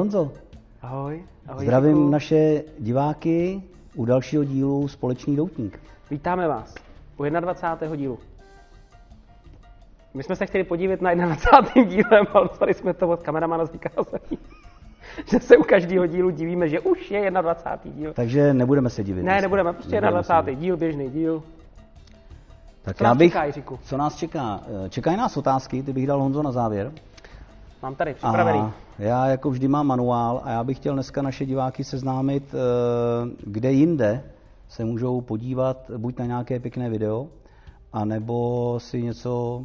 Honzo. 0.00 0.32
Ahoj. 0.82 1.24
Ahoj 1.48 1.64
Zdravím 1.64 1.96
Jirku. 1.96 2.10
naše 2.10 2.62
diváky 2.78 3.62
u 3.94 4.04
dalšího 4.04 4.44
dílu 4.44 4.88
Společný 4.88 5.36
doutník. 5.36 5.80
Vítáme 6.10 6.48
vás 6.48 6.74
u 7.18 7.24
21. 7.24 7.96
dílu. 7.96 8.18
My 10.14 10.22
jsme 10.22 10.36
se 10.36 10.46
chtěli 10.46 10.64
podívat 10.64 11.00
na 11.00 11.14
21. 11.14 11.84
dílem, 11.90 12.24
ale 12.32 12.48
dostali 12.48 12.74
jsme 12.74 12.94
to 12.94 13.08
od 13.08 13.22
kameramana 13.22 13.64
z 13.66 13.72
vykázání. 13.72 14.38
že 15.30 15.40
se 15.40 15.56
u 15.56 15.62
každého 15.62 16.06
dílu 16.06 16.30
divíme, 16.30 16.68
že 16.68 16.80
už 16.80 17.10
je 17.10 17.30
21. 17.30 18.00
díl. 18.00 18.12
Takže 18.12 18.54
nebudeme 18.54 18.90
se 18.90 19.04
divit. 19.04 19.24
Ne, 19.24 19.30
dneska. 19.32 19.42
nebudeme, 19.42 19.72
prostě 19.72 20.00
Nebudeme 20.00 20.22
se 20.22 20.32
21. 20.32 20.50
divit. 20.52 20.60
díl, 20.64 20.76
běžný 20.76 21.10
díl. 21.10 21.42
Tak 22.82 22.96
Co 22.96 23.04
já 23.04 23.10
nás 23.10 23.18
bych, 23.18 23.32
čeká, 23.32 23.44
Jiříku? 23.44 23.78
co 23.82 23.96
nás 23.96 24.16
čeká? 24.16 24.60
Eh, 24.86 24.88
Čekají 24.88 25.16
nás 25.16 25.36
otázky, 25.36 25.82
ty 25.82 25.92
bych 25.92 26.06
dal 26.06 26.20
Honzo 26.22 26.42
na 26.42 26.52
závěr. 26.52 26.92
Mám 27.82 27.94
tady 27.94 28.14
připravený. 28.14 28.58
A 28.58 28.72
já 28.98 29.26
jako 29.26 29.50
vždy 29.50 29.68
mám 29.68 29.86
manuál 29.86 30.40
a 30.44 30.50
já 30.50 30.64
bych 30.64 30.76
chtěl 30.76 30.94
dneska 30.94 31.22
naše 31.22 31.46
diváky 31.46 31.84
seznámit, 31.84 32.54
eh, 32.54 32.56
kde 33.46 33.72
jinde 33.72 34.24
se 34.68 34.84
můžou 34.84 35.20
podívat 35.20 35.90
buď 35.96 36.18
na 36.18 36.26
nějaké 36.26 36.60
pěkné 36.60 36.90
video, 36.90 37.26
anebo 37.92 38.74
si 38.80 39.02
něco 39.02 39.64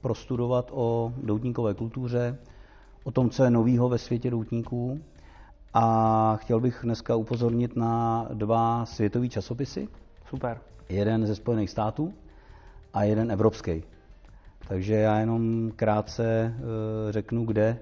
prostudovat 0.00 0.70
o 0.74 1.12
doutníkové 1.22 1.74
kultuře, 1.74 2.38
o 3.04 3.10
tom, 3.10 3.30
co 3.30 3.44
je 3.44 3.50
novýho 3.50 3.88
ve 3.88 3.98
světě 3.98 4.30
doutníků. 4.30 5.00
A 5.74 6.36
chtěl 6.40 6.60
bych 6.60 6.80
dneska 6.82 7.16
upozornit 7.16 7.76
na 7.76 8.26
dva 8.34 8.86
světové 8.86 9.28
časopisy. 9.28 9.88
Super. 10.28 10.60
Jeden 10.88 11.26
ze 11.26 11.34
Spojených 11.34 11.70
států 11.70 12.14
a 12.94 13.02
jeden 13.02 13.30
evropský. 13.30 13.82
Takže 14.68 14.94
já 14.94 15.18
jenom 15.18 15.72
krátce 15.76 16.54
eh, 16.56 17.12
řeknu, 17.12 17.44
kde 17.44 17.78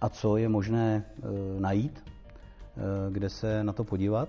a 0.00 0.08
co 0.08 0.36
je 0.36 0.48
možné 0.48 1.04
eh, 1.06 1.22
najít, 1.60 2.04
eh, 2.06 2.80
kde 3.10 3.28
se 3.28 3.64
na 3.64 3.72
to 3.72 3.84
podívat 3.84 4.28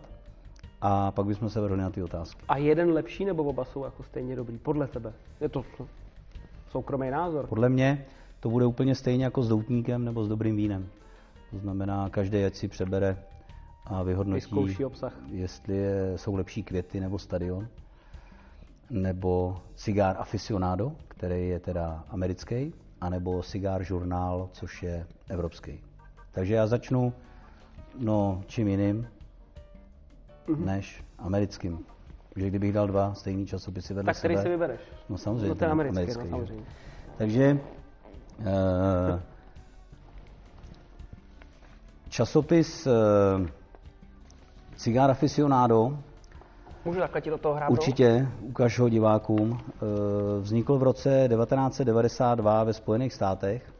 a 0.82 1.12
pak 1.12 1.26
bychom 1.26 1.50
se 1.50 1.62
vrhli 1.62 1.82
na 1.82 1.90
ty 1.90 2.04
otázky. 2.04 2.42
A 2.48 2.58
jeden 2.58 2.92
lepší 2.92 3.26
nebo 3.26 3.44
oba 3.44 3.66
jsou 3.66 3.84
jako 3.84 4.04
stejně 4.04 4.36
dobrý? 4.36 4.58
Podle 4.58 4.88
tebe. 4.88 5.14
Je 5.42 5.50
to 5.50 5.66
soukromý 6.72 7.10
názor. 7.10 7.48
Podle 7.48 7.70
mě 7.70 8.06
to 8.40 8.50
bude 8.50 8.66
úplně 8.66 8.96
stejně 8.96 9.24
jako 9.24 9.44
s 9.44 9.48
doutníkem 9.48 10.06
nebo 10.06 10.24
s 10.24 10.28
dobrým 10.28 10.56
vínem. 10.56 10.88
To 11.52 11.58
znamená, 11.58 12.10
každý 12.10 12.44
ať 12.44 12.56
si 12.56 12.68
přebere 12.68 13.18
a 13.86 14.04
vyhodnotí, 14.04 14.86
obsah. 14.86 15.14
jestli 15.32 15.76
je, 15.76 16.14
jsou 16.16 16.36
lepší 16.36 16.64
květy 16.64 17.00
nebo 17.00 17.20
stadion, 17.20 17.68
nebo 18.90 19.62
cigár 19.76 20.16
aficionado, 20.20 20.92
který 21.08 21.50
je 21.50 21.60
teda 21.60 22.04
americký, 22.10 22.74
anebo 23.02 23.44
cigár 23.44 23.84
žurnál, 23.84 24.50
což 24.52 24.84
je 24.84 25.08
evropský. 25.30 25.80
Takže 26.32 26.54
já 26.54 26.68
začnu 26.68 27.14
no, 28.00 28.44
čím 28.48 28.68
jiným, 28.68 29.08
než 30.58 31.04
americkým. 31.18 31.86
Že 32.36 32.48
kdybych 32.48 32.74
dal 32.74 32.88
dva 32.88 33.14
stejný 33.14 33.46
časopisy 33.46 33.94
vedle 33.94 34.14
Tak 34.14 34.18
který 34.18 34.34
sebe, 34.36 34.44
si 34.44 34.50
vybereš? 34.50 34.80
No 35.10 35.18
samozřejmě. 35.18 35.50
No 35.50 35.56
ten 35.56 35.72
americký, 35.72 35.98
americký, 36.00 36.24
no 36.24 36.30
samozřejmě. 36.30 36.66
Takže 37.18 37.60
eh, 38.40 39.22
časopis 42.10 42.88
eh, 42.88 42.92
Cigar 44.76 45.12
Aficionado, 45.12 45.98
Můžu 46.86 47.00
takhle 47.00 47.22
ti 47.22 47.30
do 47.30 47.38
toho 47.38 47.56
hrát? 47.56 47.70
určitě, 47.70 48.28
ukaž 48.42 48.80
ho 48.80 48.90
divákům, 48.90 49.60
eh, 49.68 49.76
vznikl 50.42 50.78
v 50.78 50.84
roce 50.84 51.28
1992 51.28 52.64
ve 52.64 52.74
Spojených 52.74 53.14
státech 53.14 53.74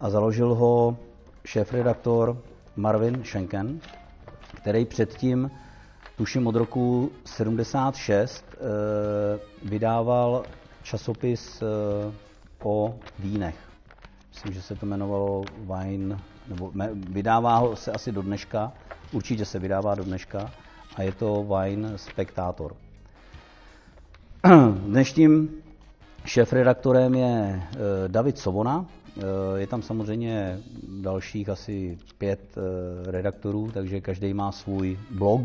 a 0.00 0.10
založil 0.10 0.54
ho 0.54 0.96
šéf-redaktor 1.44 2.36
Marvin 2.76 3.24
Schenken, 3.24 3.80
který 4.56 4.84
předtím, 4.84 5.50
tuším 6.16 6.46
od 6.46 6.54
roku 6.56 7.10
76, 7.24 8.44
eh, 8.54 8.58
vydával 9.62 10.42
časopis 10.82 11.62
eh, 11.62 12.12
o 12.62 12.94
vínech. 13.18 13.56
Myslím, 14.28 14.52
že 14.52 14.62
se 14.62 14.76
to 14.76 14.86
jmenovalo 14.86 15.42
Wine, 15.58 16.18
nebo 16.48 16.72
vydává 16.94 17.56
ho 17.56 17.76
se 17.76 17.92
asi 17.92 18.12
do 18.12 18.22
dneška, 18.22 18.72
určitě 19.12 19.44
se 19.44 19.58
vydává 19.58 19.94
do 19.94 20.04
dneška, 20.04 20.50
a 20.96 21.02
je 21.02 21.12
to 21.12 21.46
Wine 21.46 21.98
Spectator. 21.98 22.74
Dnešním 24.86 25.48
šéf-redaktorem 26.24 27.14
je 27.14 27.62
eh, 27.62 27.78
David 28.08 28.38
Sovona. 28.38 28.86
Eh, 29.16 29.22
Je 29.56 29.66
tam 29.66 29.82
samozřejmě 29.82 30.58
dalších 31.00 31.48
asi 31.48 31.98
pět 32.18 32.40
eh, 32.56 33.10
redaktorů, 33.10 33.70
takže 33.74 34.00
každý 34.00 34.34
má 34.34 34.52
svůj 34.52 34.98
blog. 35.10 35.40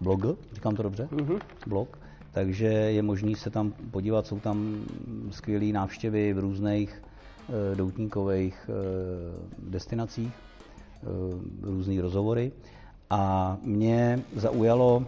Blog, 0.00 0.20
říkám 0.52 0.76
to 0.76 0.82
dobře? 0.82 1.08
Mm-hmm. 1.12 1.40
Blog. 1.66 1.98
Takže 2.32 2.66
je 2.66 3.02
možný 3.02 3.34
se 3.34 3.50
tam 3.50 3.72
podívat, 3.90 4.26
jsou 4.26 4.40
tam 4.40 4.84
skvělé 5.30 5.66
návštěvy 5.66 6.32
v 6.32 6.38
různých 6.38 7.02
doutníkových 7.74 8.70
destinacích, 9.58 10.32
různý 11.62 12.00
rozhovory. 12.00 12.52
A 13.10 13.56
mě 13.62 14.22
zaujalo 14.36 15.06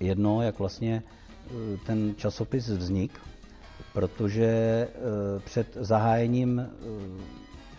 jedno, 0.00 0.42
jak 0.42 0.58
vlastně 0.58 1.02
eh, 1.02 1.50
ten 1.86 2.14
časopis 2.16 2.68
vznik, 2.68 3.20
protože 3.92 4.46
eh, 4.46 5.40
před 5.44 5.76
zahájením 5.80 6.60
eh, 6.60 6.68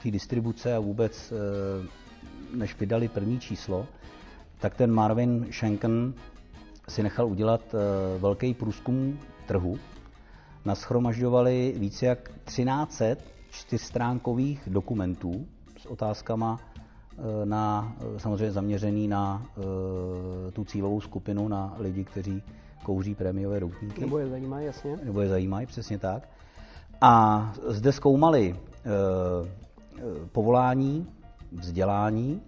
té 0.04 0.12
distribuce 0.12 0.76
a 0.76 0.80
vůbec, 0.80 1.34
než 2.54 2.80
vydali 2.80 3.08
první 3.08 3.40
číslo, 3.40 3.88
tak 4.60 4.76
ten 4.76 4.92
Marvin 4.92 5.48
Schenken 5.52 6.14
si 6.90 7.04
nechal 7.04 7.28
udělat 7.28 7.76
velký 8.18 8.54
průzkum 8.54 9.20
trhu. 9.48 9.80
Naschromažďovali 10.66 11.74
více 11.78 12.06
jak 12.06 12.32
1300 12.46 13.36
čtyřstránkových 13.52 14.62
dokumentů 14.68 15.48
s 15.78 15.86
otázkama 15.86 16.60
na, 17.46 17.96
eh, 18.16 18.20
samozřejmě 18.20 18.52
zaměřený 18.52 19.08
na 19.08 19.46
eh, 19.58 20.52
tu 20.52 20.64
cílovou 20.66 21.02
skupinu, 21.02 21.48
na 21.48 21.76
lidi, 21.78 22.04
kteří 22.04 22.44
kouří 22.84 23.16
prémiové 23.16 23.60
doutníky 23.60 24.02
Nebo 24.02 24.18
je 24.20 24.30
zajímá, 24.30 24.60
jasně. 24.60 24.98
nebo 25.04 25.22
je 25.22 25.30
zajímají, 25.30 25.66
přesně 25.68 26.00
tak. 26.00 26.30
A 27.02 27.54
zde 27.68 27.92
zkoumali 27.92 28.56
povolání, 30.32 31.08
vzdělání, 31.52 32.42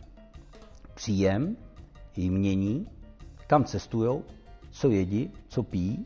příjem, 0.94 1.58
jmění, 2.16 2.88
kam 3.48 3.64
cestují, 3.64 4.20
co 4.72 4.90
jedí, 4.90 5.32
co 5.48 5.64
pijí 5.64 6.06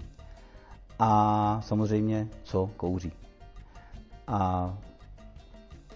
a 1.00 1.62
samozřejmě 1.62 2.28
co 2.44 2.70
kouří. 2.78 3.12
A 4.28 4.74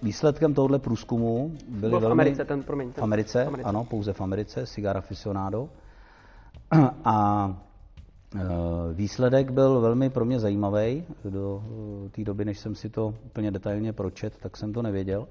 výsledkem 0.02 0.54
tohoto 0.54 0.80
průzkumu 0.80 1.52
byly 1.70 1.90
Byl 1.90 2.00
v 2.00 2.02
velmi... 2.02 2.12
Americe 2.12 2.46
ten, 2.46 2.64
promiň. 2.64 2.92
Ten, 2.92 3.02
V 3.02 3.04
Americe, 3.04 3.44
v 3.44 3.48
Americe. 3.48 3.70
ano, 3.70 3.84
pouze 3.84 4.14
v 4.14 4.22
Americe, 4.22 4.66
Cigar 4.66 4.98
Aficionado. 4.98 5.70
A 7.06 7.50
e, 8.36 8.40
výsledek 8.94 9.52
byl 9.52 9.82
velmi 9.82 10.10
pro 10.10 10.26
mě 10.26 10.40
zajímavý. 10.40 11.04
Do 11.26 11.64
e, 12.06 12.10
té 12.10 12.24
doby, 12.24 12.46
než 12.46 12.60
jsem 12.60 12.76
si 12.76 12.90
to 12.90 13.14
úplně 13.26 13.52
detailně 13.52 13.94
pročet, 13.94 14.34
tak 14.40 14.58
jsem 14.58 14.74
to 14.74 14.82
nevěděl. 14.82 15.28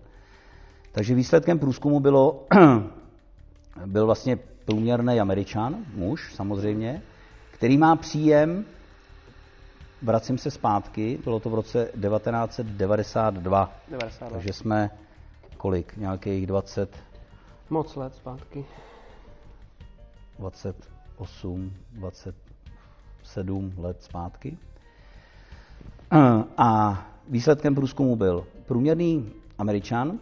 Takže 0.92 1.14
výsledkem 1.14 1.58
průzkumu 1.58 2.00
bylo, 2.00 2.46
byl 3.86 4.06
vlastně 4.06 4.38
průměrný 4.64 5.20
Američan, 5.20 5.76
muž 5.94 6.34
samozřejmě, 6.34 7.02
který 7.50 7.78
má 7.78 7.96
příjem, 7.96 8.64
vracím 10.04 10.38
se 10.38 10.50
zpátky, 10.50 11.18
bylo 11.24 11.40
to 11.40 11.50
v 11.50 11.54
roce 11.54 11.84
1992, 11.84 13.72
92. 13.90 14.30
takže 14.30 14.52
jsme 14.52 14.90
kolik, 15.56 15.96
nějakých 15.96 16.46
20, 16.46 16.96
Moc 17.70 17.96
let 17.96 18.14
zpátky. 18.14 18.64
28, 20.38 21.72
27 21.92 23.72
let 23.78 24.02
zpátky. 24.02 24.58
A 26.56 27.02
výsledkem 27.28 27.74
průzkumu 27.74 28.16
byl 28.16 28.46
průměrný 28.66 29.32
Američan, 29.58 30.18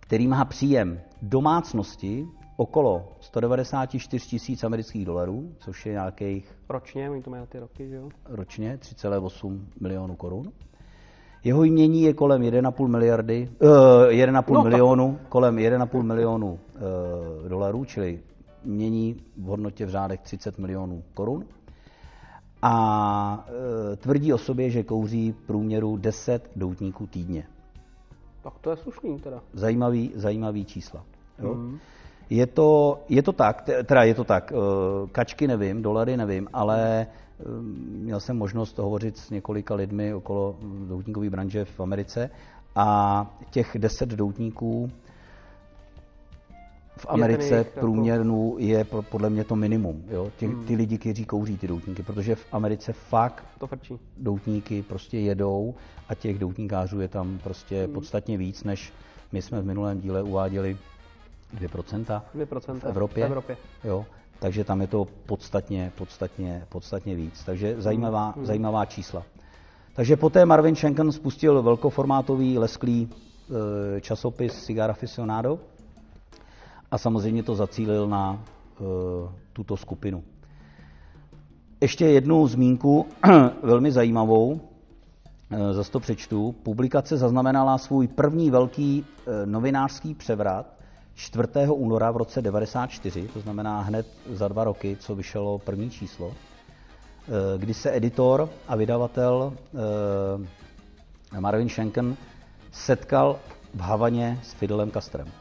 který 0.00 0.26
má 0.28 0.44
příjem 0.44 1.00
domácnosti 1.22 2.28
okolo 2.56 3.12
194 3.20 4.26
tisíc 4.28 4.64
amerických 4.64 5.04
dolarů, 5.04 5.52
což 5.58 5.86
je 5.86 5.92
nějakých 5.92 6.54
Ročně, 6.68 7.10
oni 7.10 7.22
to 7.22 7.30
mají 7.30 7.46
ty 7.46 7.58
roky, 7.58 7.88
že 7.88 7.94
jo? 7.96 8.08
ročně 8.24 8.78
3,8 8.82 9.60
milionů 9.80 10.16
korun. 10.16 10.52
Jeho 11.44 11.64
jmění 11.64 12.02
je 12.02 12.14
kolem 12.14 12.42
1,5 12.42 12.88
miliardy, 12.88 13.50
uh, 13.62 13.68
1,5 14.08 14.54
No, 14.54 14.62
tak- 14.62 14.72
milionu, 14.72 15.18
kolem 15.28 15.56
1,5 15.56 16.02
milionu 16.02 16.52
uh, 16.52 17.48
dolarů, 17.48 17.84
čili 17.84 18.20
mění 18.64 19.16
v 19.36 19.42
hodnotě 19.44 19.86
v 19.86 19.90
řádech 19.90 20.20
30 20.20 20.58
milionů 20.58 21.02
korun. 21.14 21.44
A 22.62 23.46
uh, 23.90 23.96
tvrdí 23.96 24.32
o 24.32 24.38
sobě, 24.38 24.70
že 24.70 24.82
kouří 24.82 25.32
v 25.32 25.40
průměru 25.46 25.96
10 25.96 26.50
doutníků 26.56 27.06
týdně. 27.06 27.46
Tak 28.42 28.58
to 28.60 28.70
je 28.70 28.76
slušný 28.76 29.18
teda. 29.20 29.42
Zajímavý, 29.52 30.12
zajímavý 30.14 30.64
čísla. 30.64 31.04
Jo? 31.38 31.54
Mhm. 31.54 31.78
Je 32.30 32.46
to, 32.46 32.98
je 33.08 33.22
to 33.22 33.32
tak, 33.32 33.62
teda 33.86 34.02
je 34.02 34.14
to 34.14 34.24
tak, 34.24 34.52
eh, 34.52 34.56
kačky 35.12 35.46
nevím, 35.46 35.82
dolary 35.82 36.16
nevím, 36.16 36.48
ale 36.52 37.06
eh, 37.06 37.44
měl 37.88 38.20
jsem 38.20 38.36
možnost 38.36 38.78
hovořit 38.78 39.16
s 39.18 39.30
několika 39.30 39.74
lidmi 39.74 40.14
okolo 40.14 40.56
doutníkové 40.88 41.30
branže 41.30 41.64
v 41.64 41.80
Americe 41.80 42.30
a 42.74 42.86
těch 43.50 43.76
deset 43.78 44.08
doutníků 44.08 44.90
v 46.98 47.06
Americe 47.08 47.54
je 47.54 47.58
jako- 47.58 47.80
průměrnou 47.80 48.56
je 48.58 48.84
podle 48.84 49.30
mě 49.30 49.44
to 49.44 49.56
minimum. 49.56 50.04
Jo? 50.08 50.30
Ty, 50.36 50.46
hmm. 50.46 50.64
ty 50.64 50.74
lidi, 50.74 50.98
kteří 50.98 51.24
kouří 51.24 51.58
ty 51.58 51.66
doutníky, 51.66 52.02
protože 52.02 52.34
v 52.34 52.46
Americe 52.52 52.92
fakt 52.92 53.44
to 53.58 53.66
frčí. 53.66 53.94
doutníky 54.16 54.82
prostě 54.82 55.18
jedou 55.18 55.74
a 56.08 56.14
těch 56.14 56.38
doutníkářů 56.38 57.00
je 57.00 57.08
tam 57.08 57.38
prostě 57.42 57.84
hmm. 57.84 57.94
podstatně 57.94 58.38
víc, 58.38 58.64
než 58.64 58.92
my 59.32 59.42
jsme 59.42 59.60
v 59.62 59.66
minulém 59.66 60.00
díle 60.00 60.22
uváděli 60.22 60.76
2%, 61.54 62.22
2% 62.36 62.80
v 62.80 62.84
Evropě. 62.84 63.24
V 63.24 63.26
Evropě. 63.26 63.56
Jo? 63.84 64.06
Takže 64.38 64.64
tam 64.64 64.80
je 64.80 64.86
to 64.86 65.06
podstatně, 65.26 65.92
podstatně, 65.98 66.66
podstatně 66.68 67.14
víc. 67.14 67.44
Takže 67.44 67.74
zajímavá, 67.78 68.30
hmm. 68.30 68.46
zajímavá 68.46 68.84
čísla. 68.84 69.22
Takže 69.94 70.16
poté 70.16 70.46
Marvin 70.46 70.76
Schenken 70.76 71.12
spustil 71.12 71.62
velkoformátový 71.62 72.58
lesklý 72.58 73.08
e, 73.96 74.00
časopis 74.00 74.64
Cigar 74.64 74.90
Aficionado, 74.90 75.58
a 76.90 76.98
samozřejmě 76.98 77.42
to 77.42 77.54
zacílil 77.54 78.08
na 78.08 78.32
uh, 78.78 78.86
tuto 79.52 79.76
skupinu. 79.76 80.24
Ještě 81.80 82.06
jednu 82.06 82.46
zmínku, 82.46 83.06
velmi 83.62 83.92
zajímavou, 83.92 84.52
uh, 84.52 85.72
zase 85.72 85.92
to 85.92 86.00
přečtu. 86.00 86.54
Publikace 86.62 87.16
zaznamenala 87.16 87.78
svůj 87.78 88.08
první 88.08 88.50
velký 88.50 89.04
uh, 89.04 89.34
novinářský 89.44 90.14
převrat 90.14 90.75
4. 91.16 91.48
února 91.72 92.10
v 92.10 92.16
roce 92.16 92.42
1994, 92.42 93.28
to 93.28 93.40
znamená 93.40 93.80
hned 93.80 94.06
za 94.32 94.48
dva 94.48 94.64
roky, 94.64 94.96
co 95.00 95.14
vyšlo 95.14 95.58
první 95.58 95.90
číslo, 95.90 96.32
kdy 97.58 97.74
se 97.74 97.96
editor 97.96 98.48
a 98.68 98.76
vydavatel 98.76 99.52
Marvin 101.40 101.68
Schenken 101.68 102.16
setkal 102.72 103.38
v 103.74 103.80
Havaně 103.80 104.40
s 104.42 104.52
Fidelem 104.52 104.90
Castrem. 104.90 105.32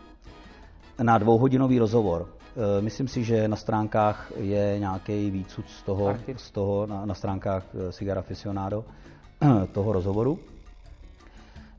na 1.02 1.18
dvouhodinový 1.18 1.78
rozhovor. 1.78 2.28
E, 2.78 2.82
myslím 2.82 3.08
si, 3.08 3.24
že 3.24 3.48
na 3.48 3.56
stránkách 3.56 4.32
je 4.36 4.78
nějaký 4.78 5.30
výcud 5.30 5.64
z 5.70 5.82
toho, 5.82 6.16
z 6.36 6.50
toho 6.50 6.86
na, 6.86 7.06
na 7.06 7.14
stránkách 7.14 7.64
Cigar 7.90 8.18
Aficionado, 8.18 8.84
toho 9.72 9.92
rozhovoru. 9.92 10.38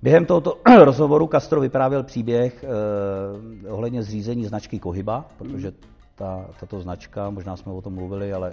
Během 0.03 0.25
tohoto 0.25 0.57
rozhovoru 0.83 1.27
Castro 1.27 1.61
vyprávěl 1.61 2.03
příběh 2.03 2.63
eh, 2.63 3.69
ohledně 3.69 4.03
zřízení 4.03 4.45
značky 4.45 4.79
Kohyba, 4.79 5.25
protože 5.37 5.71
ta, 6.15 6.45
tato 6.59 6.79
značka, 6.79 7.29
možná 7.29 7.57
jsme 7.57 7.71
o 7.71 7.81
tom 7.81 7.93
mluvili, 7.93 8.33
ale 8.33 8.51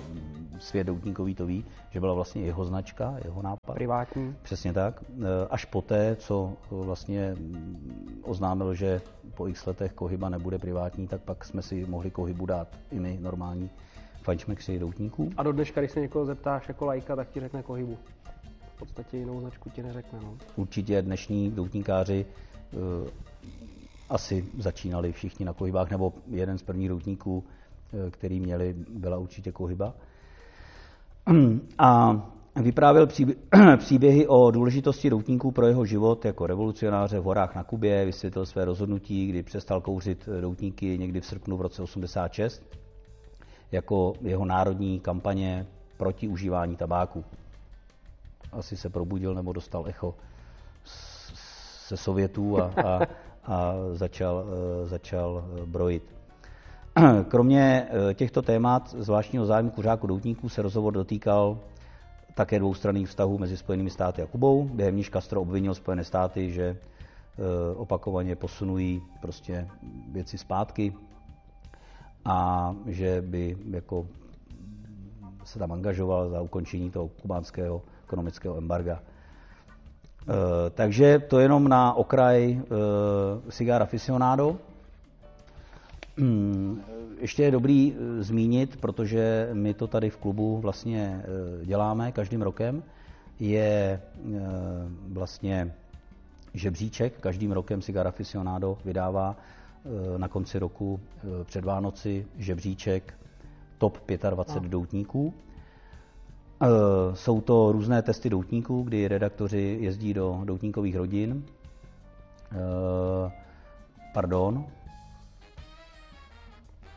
svět 0.58 0.84
doutníkový 0.84 1.34
to 1.34 1.46
ví, 1.46 1.64
že 1.90 2.00
byla 2.00 2.14
vlastně 2.14 2.42
jeho 2.42 2.64
značka, 2.64 3.14
jeho 3.24 3.42
nápad. 3.42 3.74
Privátní. 3.74 4.36
Přesně 4.42 4.72
tak. 4.72 5.02
E, 5.02 5.48
až 5.50 5.64
poté, 5.64 6.16
co 6.16 6.52
vlastně 6.70 7.36
oznámil, 8.22 8.74
že 8.74 9.00
po 9.34 9.48
x 9.48 9.66
letech 9.66 9.92
kohyba 9.92 10.28
nebude 10.28 10.58
privátní, 10.58 11.06
tak 11.08 11.20
pak 11.20 11.44
jsme 11.44 11.62
si 11.62 11.86
mohli 11.88 12.10
kohybu 12.10 12.46
dát 12.46 12.68
i 12.90 13.00
my 13.00 13.18
normální 13.20 13.70
fančmekři 14.22 14.78
doutníků. 14.78 15.30
A 15.36 15.42
do 15.42 15.52
dneška, 15.52 15.80
když 15.80 15.90
se 15.90 16.00
někoho 16.00 16.24
zeptáš 16.24 16.68
jako 16.68 16.86
lajka, 16.86 17.16
tak 17.16 17.30
ti 17.30 17.40
řekne 17.40 17.62
kohybu. 17.62 17.98
V 18.78 18.86
podstatě 18.86 19.16
jinou 19.16 19.40
značku 19.40 19.70
ti 19.70 19.82
neřekne. 19.82 20.18
No. 20.22 20.36
Určitě 20.56 21.02
dnešní 21.02 21.50
doutníkáři 21.50 22.26
uh, 22.72 23.08
asi 24.10 24.44
začínali 24.58 25.12
všichni 25.12 25.46
na 25.46 25.52
kohybách, 25.52 25.90
nebo 25.90 26.12
jeden 26.26 26.58
z 26.58 26.62
prvních 26.62 26.88
doutníků 26.88 27.44
Eh, 27.92 28.10
který 28.10 28.40
měli, 28.40 28.74
byla 28.90 29.18
určitě 29.18 29.52
kohyba. 29.52 29.94
A 31.78 32.22
vyprávěl 32.62 33.06
příběhy 33.76 34.26
o 34.26 34.50
důležitosti 34.50 35.10
doutníků 35.10 35.50
pro 35.50 35.66
jeho 35.66 35.84
život 35.84 36.24
jako 36.24 36.46
revolucionáře 36.46 37.20
v 37.20 37.24
horách 37.24 37.54
na 37.54 37.64
Kubě, 37.64 38.04
vysvětlil 38.04 38.46
své 38.46 38.64
rozhodnutí, 38.64 39.26
kdy 39.26 39.42
přestal 39.42 39.80
kouřit 39.80 40.28
doutníky 40.40 40.98
někdy 40.98 41.20
v 41.20 41.26
srpnu 41.26 41.56
v 41.56 41.60
roce 41.60 41.82
86, 41.82 42.62
jako 43.72 44.12
jeho 44.20 44.44
národní 44.44 45.00
kampaně 45.00 45.66
proti 45.96 46.28
užívání 46.28 46.76
tabáku. 46.76 47.24
Asi 48.52 48.76
se 48.76 48.88
probudil 48.88 49.34
nebo 49.34 49.52
dostal 49.52 49.88
echo 49.88 50.14
se 51.88 51.96
Sovětů 51.96 52.60
a, 52.62 52.72
a, 52.84 53.00
a 53.44 53.74
začal, 53.92 54.44
eh, 54.44 54.86
začal 54.86 55.44
brojit. 55.66 56.14
Kromě 57.28 57.88
eh, 58.10 58.14
těchto 58.14 58.42
témat 58.42 58.94
zvláštního 58.98 59.46
zájmu 59.46 59.70
kuřáků 59.70 60.06
doutníků 60.06 60.48
se 60.48 60.62
rozhovor 60.62 60.92
dotýkal 60.92 61.58
také 62.34 62.58
dvoustranných 62.58 63.08
vztahů 63.08 63.38
mezi 63.38 63.56
Spojenými 63.56 63.90
státy 63.90 64.22
a 64.22 64.26
Kubou, 64.26 64.64
během 64.64 64.96
níž 64.96 65.10
Castro 65.10 65.40
obvinil 65.40 65.74
Spojené 65.74 66.04
státy, 66.04 66.50
že 66.50 66.64
eh, 66.64 67.74
opakovaně 67.76 68.36
posunují 68.36 69.02
prostě 69.20 69.68
věci 70.08 70.38
zpátky 70.38 70.94
a 72.24 72.74
že 72.86 73.22
by 73.22 73.56
jako 73.70 74.06
se 75.44 75.58
tam 75.58 75.72
angažoval 75.72 76.30
za 76.30 76.40
ukončení 76.40 76.90
toho 76.90 77.08
kubánského 77.08 77.82
ekonomického 78.08 78.56
embarga. 78.56 79.00
Eh, 79.00 80.70
takže 80.72 81.18
to 81.28 81.38
jenom 81.38 81.68
na 81.68 81.92
okraj 81.92 82.60
Cigar 83.52 83.82
Aficionado. 83.82 84.56
Hmm, 86.18 86.82
ještě 87.20 87.42
je 87.42 87.50
dobrý 87.50 87.94
eh, 87.94 88.22
zmínit, 88.22 88.76
protože 88.80 89.48
my 89.52 89.74
to 89.74 89.86
tady 89.86 90.10
v 90.10 90.16
klubu 90.16 90.58
vlastně 90.58 91.22
eh, 91.22 91.66
děláme 91.66 92.12
každým 92.12 92.42
rokem, 92.42 92.82
je 93.40 94.00
eh, 94.00 94.40
vlastně 95.08 95.74
žebříček, 96.54 97.20
každým 97.20 97.52
rokem 97.52 97.82
Cigar 97.82 98.06
Aficionado 98.06 98.78
vydává 98.84 99.36
na 100.16 100.28
konci 100.28 100.58
roku 100.58 101.00
před 101.44 101.64
Vánoci 101.64 102.26
žebříček 102.38 103.14
top 103.78 103.98
25 104.30 104.62
no. 104.62 104.68
doutníků. 104.68 105.34
Jsou 107.14 107.40
to 107.40 107.72
různé 107.72 108.02
testy 108.02 108.30
doutníků, 108.30 108.82
kdy 108.82 109.08
redaktoři 109.08 109.78
jezdí 109.80 110.14
do 110.14 110.40
doutníkových 110.44 110.96
rodin. 110.96 111.44
Pardon, 114.14 114.66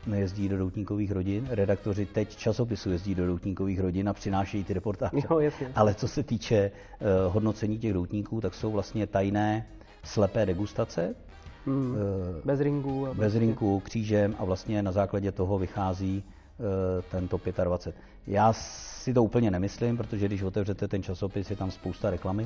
nejezdí 0.08 0.50
do 0.50 0.58
doutníkových 0.58 1.12
rodin. 1.12 1.48
Redaktoři 1.50 2.06
teď 2.06 2.36
časopisu 2.36 2.92
jezdí 2.92 3.16
do 3.16 3.28
doutníkových 3.28 3.80
rodin 3.80 4.10
a 4.10 4.14
přinášejí 4.14 4.64
ty 4.64 4.74
reportáže. 4.74 5.18
Jo, 5.32 5.40
jasně. 5.40 5.72
Ale 5.76 5.94
co 5.94 6.08
se 6.08 6.24
týče 6.24 6.72
uh, 6.72 7.34
hodnocení 7.34 7.78
těch 7.80 7.94
doutníků, 7.94 8.42
tak 8.42 8.54
jsou 8.54 8.72
vlastně 8.72 9.08
tajné 9.08 9.68
slepé 10.04 10.46
degustace. 10.46 11.16
Hmm. 11.66 11.92
Uh, 11.92 11.98
bez 12.46 12.60
ringů. 12.60 13.08
A 13.08 13.10
bez 13.10 13.18
prostě- 13.18 13.40
ringů, 13.40 13.80
křížem 13.80 14.36
a 14.40 14.46
vlastně 14.46 14.84
na 14.84 14.92
základě 14.92 15.32
toho 15.32 15.58
vychází 15.60 16.24
tento 17.12 17.40
25. 17.64 17.96
Já 18.28 18.54
si 18.54 19.14
to 19.14 19.24
úplně 19.24 19.52
nemyslím, 19.52 19.98
protože 19.98 20.26
když 20.26 20.42
otevřete 20.42 20.88
ten 20.88 21.04
časopis, 21.04 21.50
je 21.50 21.56
tam 21.56 21.72
spousta 21.72 22.10
reklamy 22.10 22.44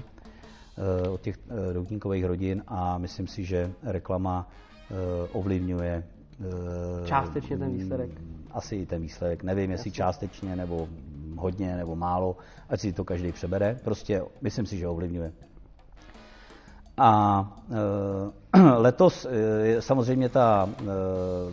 uh, 1.08 1.14
od 1.14 1.22
těch 1.22 1.36
doutníkových 1.74 2.26
rodin 2.26 2.64
a 2.68 2.98
myslím 2.98 3.28
si, 3.28 3.44
že 3.46 3.72
reklama 3.84 4.50
ovlivňuje 5.32 6.04
Eh, 6.42 7.08
částečně 7.08 7.58
ten 7.58 7.72
výsledek? 7.74 8.10
Asi 8.52 8.76
i 8.76 8.86
ten 8.86 9.02
výsledek. 9.02 9.44
Nevím, 9.44 9.72
jestli 9.72 9.90
Jasně. 9.90 9.98
částečně, 9.98 10.56
nebo 10.56 10.88
hodně, 11.38 11.76
nebo 11.76 11.96
málo, 11.96 12.38
ať 12.70 12.80
si 12.80 12.94
to 12.94 13.04
každý 13.04 13.32
přebere. 13.32 13.80
Prostě 13.84 14.22
myslím 14.42 14.66
si, 14.66 14.78
že 14.78 14.88
ovlivňuje. 14.88 15.32
A 16.98 17.42
e, 18.56 18.60
letos 18.78 19.28
e, 19.30 19.82
samozřejmě 19.82 20.30
ta 20.30 20.70
e, 20.70 20.84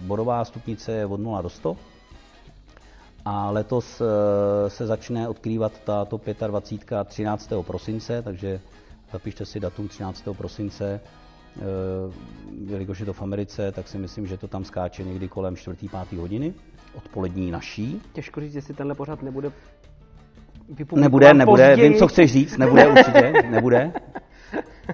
bodová 0.01 0.45
stupnice 0.45 0.93
je 0.93 1.07
od 1.07 1.21
0 1.21 1.43
do 1.43 1.49
100. 1.51 1.77
A 3.25 3.51
letos 3.51 4.01
e, 4.01 4.05
se 4.71 4.87
začne 4.87 5.29
odkrývat 5.29 5.73
tato 5.85 6.21
25. 6.47 7.05
13. 7.05 7.53
prosince, 7.63 8.23
takže 8.23 8.61
zapište 9.13 9.47
si 9.47 9.61
datum 9.61 9.89
13. 9.89 10.25
prosince 10.33 11.01
Eh, 11.57 12.13
jelikož 12.69 13.01
je 13.01 13.07
to 13.07 13.13
v 13.13 13.23
Americe, 13.23 13.73
tak 13.73 13.89
si 13.89 13.99
myslím, 13.99 14.27
že 14.27 14.37
to 14.37 14.49
tam 14.49 14.65
skáče 14.65 15.05
někdy 15.05 15.29
kolem 15.29 15.57
4. 15.57 15.77
5. 16.09 16.19
hodiny 16.21 16.55
odpolední 16.95 17.51
naší. 17.51 18.03
Těžko 18.13 18.41
říct, 18.41 18.55
jestli 18.55 18.75
tenhle 18.75 18.95
pořad 18.95 19.23
nebude 19.23 19.53
Nebude, 20.95 21.35
nebude, 21.35 21.69
později. 21.69 21.89
vím, 21.91 21.99
co 21.99 22.09
chceš 22.09 22.33
říct, 22.33 22.57
nebude 22.59 22.89
určitě, 22.89 23.33
nebude. 23.51 23.93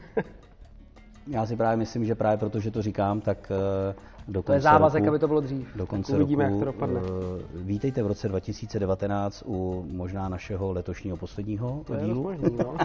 Já 1.26 1.46
si 1.46 1.56
právě 1.56 1.76
myslím, 1.76 2.04
že 2.04 2.14
právě 2.14 2.38
proto, 2.38 2.60
že 2.60 2.70
to 2.70 2.82
říkám, 2.82 3.20
tak 3.20 3.52
eh, 3.90 3.94
do 4.28 4.42
To 4.42 4.52
je 4.52 4.60
závazek, 4.60 5.00
roku, 5.02 5.08
aby 5.08 5.18
to 5.18 5.28
bylo 5.28 5.40
dřív. 5.40 5.76
Do 5.76 5.86
konce 5.86 6.16
uvidíme, 6.16 6.44
roku, 6.44 6.54
jak 6.54 6.60
to 6.60 6.72
dopadne. 6.72 7.00
Eh, 7.00 7.42
vítejte 7.54 8.02
v 8.02 8.06
roce 8.06 8.28
2019 8.28 9.42
u 9.46 9.86
možná 9.90 10.28
našeho 10.28 10.72
letošního 10.72 11.16
posledního 11.16 11.82
to 11.86 11.96
dílu. 11.96 12.30
Je 12.30 12.38
možný, 12.38 12.56
no. 12.58 12.76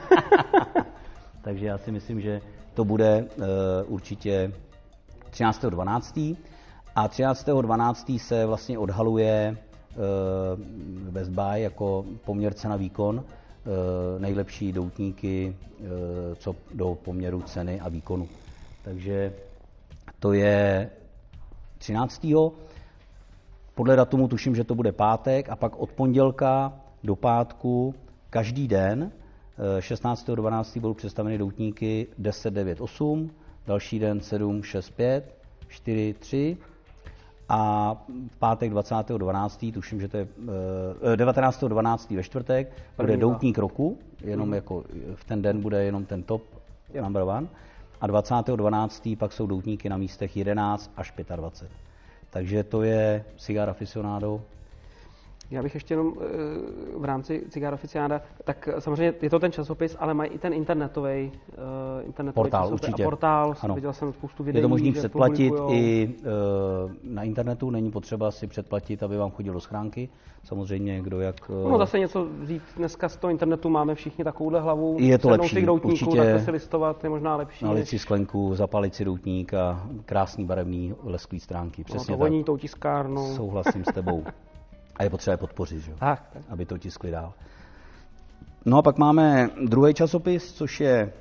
Takže 1.42 1.66
já 1.66 1.78
si 1.78 1.92
myslím, 1.92 2.22
že 2.22 2.42
to 2.74 2.86
bude 2.86 3.26
uh, 3.38 3.44
určitě 3.94 4.52
13.12. 5.32 6.38
A 6.96 7.08
13.12. 7.08 8.20
se 8.20 8.46
vlastně 8.46 8.78
odhaluje 8.80 9.58
Best 11.12 11.32
Buy 11.32 11.62
jako 11.62 12.06
poměr 12.26 12.54
cena 12.54 12.76
výkon, 12.76 13.24
nejlepší 14.20 14.72
doutníky, 14.72 15.56
co 16.36 16.56
do 16.74 16.98
poměru 17.04 17.42
ceny 17.42 17.80
a 17.80 17.90
výkonu. 17.90 18.28
Takže 18.84 19.34
to 20.20 20.34
je 20.34 20.90
13. 21.84 22.28
Podle 23.76 23.96
datumu 23.96 24.28
tuším, 24.28 24.56
že 24.56 24.64
to 24.64 24.76
bude 24.76 24.92
pátek 24.92 25.50
a 25.50 25.56
pak 25.56 25.76
od 25.76 25.92
pondělka 25.92 26.74
do 27.04 27.16
pátku 27.16 27.96
každý 28.30 28.68
den 28.68 29.12
16.12. 29.80 30.80
budou 30.80 30.94
představeny 30.94 31.38
doutníky 31.38 32.08
10, 32.18 32.54
9, 32.54 32.82
8, 32.82 33.32
další 33.68 34.00
den 34.00 34.22
7, 34.22 34.64
6, 34.64 34.90
5, 34.90 35.36
4, 35.68 36.14
3 36.20 36.58
a 37.50 37.94
v 38.32 38.38
pátek 38.40 38.72
20.12. 38.72 39.74
tuším, 39.74 40.02
že 40.02 40.08
to 40.08 40.18
je 40.18 40.28
19.12. 41.16 42.08
Eh, 42.12 42.16
ve 42.16 42.24
čtvrtek, 42.24 42.72
bude 42.98 43.18
doutník 43.18 43.58
roku, 43.58 43.98
jenom 44.22 44.48
mm. 44.48 44.54
jako 44.54 44.84
v 45.16 45.24
ten 45.24 45.42
den 45.42 45.62
bude 45.62 45.84
jenom 45.84 46.06
ten 46.06 46.24
top 46.24 46.44
number 47.02 47.24
one 47.24 47.48
a 48.04 48.08
20.12. 48.08 49.18
pak 49.18 49.34
jsou 49.34 49.48
doutníky 49.48 49.90
na 49.90 49.98
místech 49.98 50.38
11 50.38 50.92
až 50.98 51.14
25. 51.36 51.72
Takže 52.30 52.64
to 52.64 52.84
je 52.84 53.26
Cigar 53.38 53.70
Aficionado 53.70 54.42
já 55.52 55.64
bych 55.64 55.74
ještě 55.74 55.94
jenom 55.94 56.14
eh, 56.22 56.26
v 56.98 57.06
rámci 57.06 57.44
Cigar 57.50 57.74
Oficiáda, 57.74 58.22
tak 58.44 58.70
samozřejmě 58.80 59.14
je 59.22 59.30
to 59.30 59.40
ten 59.40 59.52
časopis, 59.52 59.96
ale 60.00 60.14
mají 60.14 60.32
i 60.32 60.38
ten 60.38 60.54
internetový, 60.54 61.32
uh, 61.32 62.06
internetový 62.06 62.44
portál, 62.44 62.64
časopis 62.64 62.82
určitě. 62.82 63.04
a 63.04 63.06
portál. 63.06 63.56
Ano. 63.62 63.76
Viděl 63.76 63.94
jsem 63.94 64.14
spoustu 64.14 64.44
videí. 64.44 64.60
Je 64.60 64.62
to 64.62 64.70
možné 64.70 64.92
předplatit 64.92 65.54
i 65.70 66.14
uh, 66.20 66.92
na 67.04 67.24
internetu, 67.24 67.70
není 67.70 67.92
potřeba 67.92 68.32
si 68.32 68.48
předplatit, 68.48 69.04
aby 69.04 69.18
vám 69.18 69.32
chodil 69.32 69.54
do 69.54 69.60
schránky. 69.60 70.10
Samozřejmě, 70.44 71.02
kdo 71.02 71.20
jak... 71.20 71.50
No 71.50 71.78
zase 71.78 72.00
něco 72.00 72.28
vzít. 72.40 72.64
Dneska 72.78 73.10
z 73.10 73.18
toho 73.18 73.32
internetu 73.32 73.70
máme 73.70 73.96
všichni 73.96 74.24
takovouhle 74.24 74.62
hlavu. 74.62 74.98
Je 75.00 75.18
to 75.18 75.30
lepší, 75.30 75.68
určitě. 75.68 76.40
si 76.40 76.52
listovat 76.52 77.04
je 77.04 77.10
možná 77.10 77.36
lepší. 77.36 77.66
Nalit 77.66 77.88
si 77.88 78.00
sklenku, 78.00 78.56
zapalit 78.56 78.96
si 78.96 79.06
doutník 79.06 79.54
a 79.54 79.88
krásný 80.06 80.46
barevný 80.46 80.94
lesklý 81.04 81.40
stránky. 81.40 81.84
Přesně 81.84 82.12
no, 82.12 82.18
to 82.18 82.24
voní 82.24 82.44
tou 82.44 82.58
tiskárnou. 82.58 83.36
Souhlasím 83.36 83.84
s 83.84 83.94
tebou. 83.94 84.24
A 84.96 85.04
je 85.04 85.10
potřeba 85.10 85.32
je 85.34 85.38
podpořit, 85.38 85.80
že? 85.80 85.94
Tak, 86.00 86.30
tak. 86.34 86.44
aby 86.50 86.66
to 86.66 86.78
tiskli 86.78 87.12
dál. 87.12 87.34
No 88.66 88.78
a 88.78 88.82
pak 88.82 88.98
máme 88.98 89.50
druhý 89.66 89.94
časopis, 89.94 90.54
což 90.54 90.80
je, 90.82 90.94
e, 91.00 91.12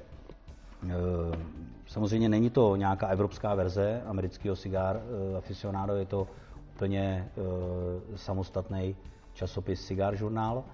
samozřejmě 1.87 2.29
není 2.29 2.51
to 2.51 2.77
nějaká 2.77 3.07
evropská 3.07 3.55
verze 3.55 4.03
amerického 4.07 4.57
cigar 4.57 4.97
e, 4.97 5.37
aficionado, 5.37 5.97
je 5.97 6.07
to 6.07 6.29
úplně 6.75 7.29
e, 8.15 8.19
samostatný 8.19 8.97
časopis 9.35 9.87
Cigar 9.87 10.15
Journal. 10.15 10.65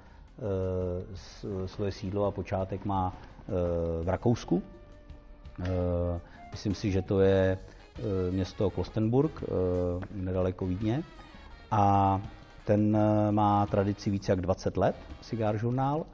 Svoje 1.67 1.93
sídlo 1.93 2.26
a 2.26 2.31
počátek 2.31 2.85
má 2.85 3.12
v 4.02 4.09
Rakousku. 4.09 4.62
Myslím 6.50 6.75
si, 6.75 6.90
že 6.93 7.02
to 7.02 7.21
je 7.21 7.59
město 8.31 8.71
Klostenburg, 8.71 9.43
nedaleko 10.14 10.67
Vídně. 10.67 11.02
A 11.71 12.21
ten 12.68 12.96
eh, 12.96 13.32
má 13.32 13.66
tradici 13.66 14.10
více 14.10 14.32
jak 14.32 14.40
20 14.40 14.76
let, 14.76 14.96
Cigar 15.20 15.56
Journal. 15.62 16.06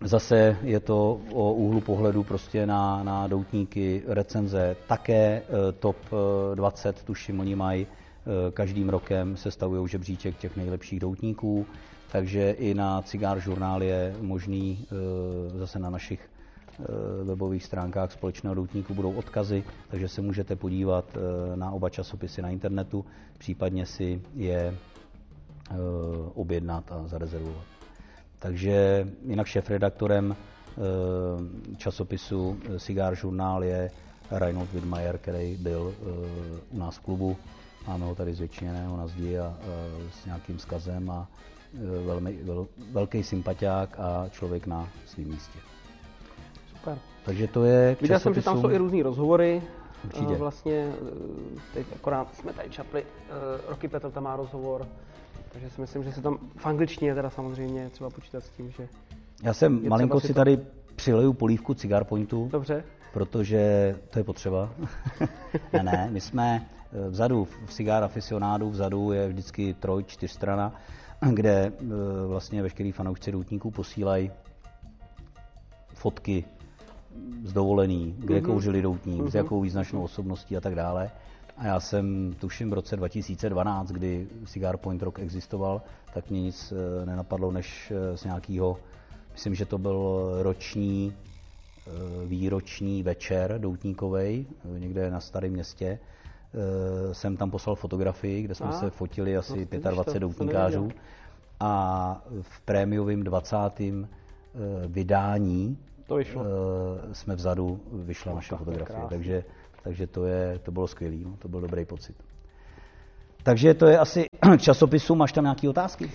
Zase 0.00 0.56
je 0.62 0.80
to 0.80 1.20
o 1.32 1.52
úhlu 1.52 1.80
pohledu 1.80 2.22
prostě 2.24 2.66
na, 2.66 3.02
na 3.02 3.26
doutníky 3.26 4.02
recenze. 4.06 4.76
Také 4.86 5.42
eh, 5.42 5.72
top 5.72 5.96
20, 6.54 6.96
eh, 7.00 7.04
tuším, 7.04 7.40
oni 7.40 7.56
mají 7.56 7.86
každým 8.54 8.88
rokem 8.88 9.36
sestavují 9.36 9.88
žebříček 9.88 10.36
těch 10.36 10.56
nejlepších 10.56 11.00
doutníků, 11.00 11.66
takže 12.12 12.50
i 12.50 12.74
na 12.74 13.02
Cigar 13.02 13.38
Journal 13.46 13.82
je 13.82 14.16
možný 14.20 14.86
zase 15.54 15.78
na 15.78 15.90
našich 15.90 16.28
webových 17.24 17.64
stránkách 17.64 18.12
společného 18.12 18.54
doutníku 18.54 18.94
budou 18.94 19.12
odkazy, 19.12 19.64
takže 19.90 20.08
se 20.08 20.22
můžete 20.22 20.56
podívat 20.56 21.16
na 21.54 21.70
oba 21.70 21.90
časopisy 21.90 22.42
na 22.42 22.50
internetu, 22.50 23.04
případně 23.38 23.86
si 23.86 24.22
je 24.34 24.74
Eh, 25.70 25.74
objednat 26.34 26.92
a 26.92 27.06
zarezervovat. 27.08 27.64
Takže 28.38 29.06
jinak 29.26 29.46
šéf-redaktorem 29.46 30.36
eh, 30.36 31.76
časopisu 31.76 32.58
Cigar 32.78 33.14
Journal 33.22 33.64
je 33.64 33.90
Reinhold 34.30 34.72
Widmayer, 34.72 35.18
který 35.18 35.56
byl 35.56 35.94
eh, 35.94 36.04
u 36.70 36.78
nás 36.78 36.96
v 36.96 37.00
klubu. 37.00 37.36
Máme 37.86 38.04
ho 38.04 38.14
tady 38.14 38.34
zvětšiněného 38.34 38.96
na 38.96 39.06
zdi 39.06 39.38
a, 39.38 39.56
s 40.12 40.24
nějakým 40.26 40.58
skazem 40.58 41.10
a 41.10 41.28
velmi, 42.06 42.32
vel, 42.42 42.66
velký 42.92 43.22
sympatiák 43.22 44.00
a 44.00 44.28
člověk 44.28 44.66
na 44.66 44.88
svém 45.06 45.28
místě. 45.28 45.58
Super. 46.84 46.98
Takže 47.24 47.48
to 47.48 47.64
je 47.64 47.96
Viděl 48.00 48.18
jsem, 48.18 48.34
že 48.34 48.42
tam 48.42 48.60
jsou 48.60 48.70
i 48.70 48.76
různý 48.76 49.02
rozhovory. 49.02 49.62
Určitě. 50.04 50.34
Vlastně 50.34 50.92
teď 51.74 51.86
akorát 51.94 52.34
jsme 52.34 52.52
tady 52.52 52.70
čapli, 52.70 53.04
Roky 53.68 53.88
Petr 53.88 54.10
tam 54.10 54.24
má 54.24 54.36
rozhovor 54.36 54.86
takže 55.54 55.70
si 55.70 55.80
myslím, 55.80 56.02
že 56.04 56.12
se 56.12 56.22
tam 56.22 56.38
v 56.56 56.66
angličtině 56.66 57.14
teda 57.14 57.30
samozřejmě 57.30 57.90
třeba 57.90 58.10
počítat 58.10 58.44
s 58.44 58.50
tím, 58.50 58.70
že... 58.70 58.88
Já 59.42 59.54
jsem 59.54 59.88
malinko 59.88 60.20
si 60.20 60.28
to... 60.28 60.34
tady 60.34 60.58
přileju 60.96 61.32
polívku 61.32 61.74
Cigar 61.74 62.04
Pointu. 62.04 62.48
Dobře. 62.52 62.84
Protože 63.12 63.94
to 64.10 64.18
je 64.18 64.24
potřeba. 64.24 64.70
ne, 65.72 65.82
ne, 65.82 66.08
my 66.10 66.20
jsme 66.20 66.66
eh, 66.92 67.08
vzadu 67.08 67.44
v 67.44 67.74
Cigar 67.74 68.04
Aficionádu, 68.04 68.70
vzadu 68.70 69.12
je 69.12 69.28
vždycky 69.28 69.74
troj, 69.74 70.04
čtyřstrana, 70.04 70.74
kde 71.32 71.52
eh, 71.52 71.84
vlastně 72.26 72.62
veškerý 72.62 72.92
fanoušci 72.92 73.32
doutníků 73.32 73.70
posílají 73.70 74.30
fotky 75.94 76.44
z 77.44 77.52
dovolený, 77.52 78.14
kde 78.18 78.34
mm-hmm. 78.34 78.44
kouřili 78.44 78.82
doutník, 78.82 79.20
mm-hmm. 79.20 79.30
s 79.30 79.34
mhm. 79.34 79.36
jakou 79.36 79.60
význačnou 79.60 80.02
osobností 80.02 80.56
a 80.56 80.60
tak 80.60 80.74
dále. 80.74 81.10
A 81.56 81.66
já 81.66 81.80
jsem, 81.80 82.34
tuším, 82.40 82.70
v 82.70 82.72
roce 82.72 82.96
2012, 82.96 83.90
kdy 83.90 84.28
Cigar 84.46 84.76
Point 84.76 85.02
Rock 85.02 85.18
existoval, 85.18 85.82
tak 86.14 86.30
mě 86.30 86.42
nic 86.42 86.72
eh, 86.72 87.06
nenapadlo, 87.06 87.52
než 87.52 87.92
eh, 87.96 88.16
z 88.16 88.24
nějakého, 88.24 88.76
myslím, 89.32 89.54
že 89.54 89.66
to 89.66 89.78
byl 89.78 90.28
roční, 90.42 91.14
eh, 91.86 91.90
výroční 92.26 93.02
večer 93.02 93.58
doutníkovej, 93.58 94.46
někde 94.78 95.10
na 95.10 95.20
Starém 95.20 95.52
městě, 95.52 95.98
jsem 97.12 97.36
tam 97.36 97.50
poslal 97.50 97.76
fotografii, 97.76 98.42
kde 98.42 98.54
jsme 98.54 98.66
a, 98.66 98.72
se 98.72 98.90
fotili 98.90 99.36
asi 99.36 99.68
no, 99.72 99.90
25 99.90 100.12
to, 100.12 100.18
doutníkářů. 100.18 100.88
A 101.60 102.22
v 102.42 102.60
prémiovém 102.60 103.22
20. 103.22 103.58
vydání 104.86 105.78
to 106.06 106.14
vyšlo. 106.14 106.44
jsme 107.12 107.34
vzadu, 107.34 107.80
vyšla 107.92 108.30
no, 108.32 108.36
naše 108.36 108.56
fotografie. 108.56 109.06
Takže 109.08 109.44
takže 109.84 110.06
to, 110.06 110.24
je, 110.24 110.58
to 110.58 110.72
bylo 110.72 110.86
skvělé, 110.86 111.16
no, 111.16 111.36
to 111.38 111.48
byl 111.48 111.60
dobrý 111.60 111.84
pocit. 111.84 112.16
Takže 113.42 113.74
to 113.74 113.86
je 113.86 113.98
asi 113.98 114.24
k 114.58 114.60
časopisu. 114.60 115.14
Máš 115.14 115.32
tam 115.32 115.44
nějaké 115.44 115.68
otázky? 115.68 116.10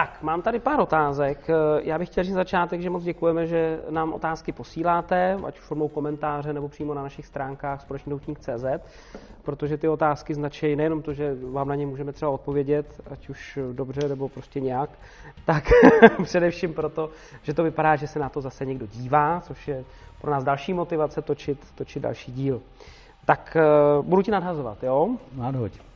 Tak, 0.00 0.22
mám 0.22 0.42
tady 0.42 0.60
pár 0.60 0.80
otázek. 0.80 1.48
Já 1.82 1.98
bych 1.98 2.08
chtěl 2.08 2.24
říct 2.24 2.34
začátek, 2.34 2.80
že 2.80 2.90
moc 2.90 3.04
děkujeme, 3.04 3.46
že 3.46 3.80
nám 3.90 4.12
otázky 4.12 4.52
posíláte, 4.52 5.38
ať 5.46 5.58
už 5.58 5.64
formou 5.64 5.88
komentáře 5.88 6.52
nebo 6.52 6.68
přímo 6.68 6.94
na 6.94 7.02
našich 7.02 7.26
stránkách 7.26 7.80
společnoutník.cz, 7.80 8.64
protože 9.42 9.76
ty 9.76 9.88
otázky 9.88 10.34
značí 10.34 10.76
nejenom 10.76 11.02
to, 11.02 11.12
že 11.12 11.36
vám 11.52 11.68
na 11.68 11.74
ně 11.74 11.86
můžeme 11.86 12.12
třeba 12.12 12.30
odpovědět, 12.30 13.00
ať 13.10 13.28
už 13.28 13.58
dobře 13.72 14.08
nebo 14.08 14.28
prostě 14.28 14.60
nějak, 14.60 14.90
tak 15.46 15.64
především 16.22 16.74
proto, 16.74 17.10
že 17.42 17.54
to 17.54 17.62
vypadá, 17.62 17.96
že 17.96 18.06
se 18.06 18.18
na 18.18 18.28
to 18.28 18.40
zase 18.40 18.66
někdo 18.66 18.86
dívá, 18.86 19.40
což 19.40 19.68
je 19.68 19.84
pro 20.20 20.30
nás 20.30 20.44
další 20.44 20.72
motivace 20.72 21.22
točit, 21.22 21.58
točit 21.74 22.02
další 22.02 22.32
díl. 22.32 22.60
Tak 23.24 23.56
uh, 23.98 24.06
budu 24.06 24.22
ti 24.22 24.30
nadhazovat, 24.30 24.82
jo? 24.82 25.08
Nadhoď. 25.32 25.89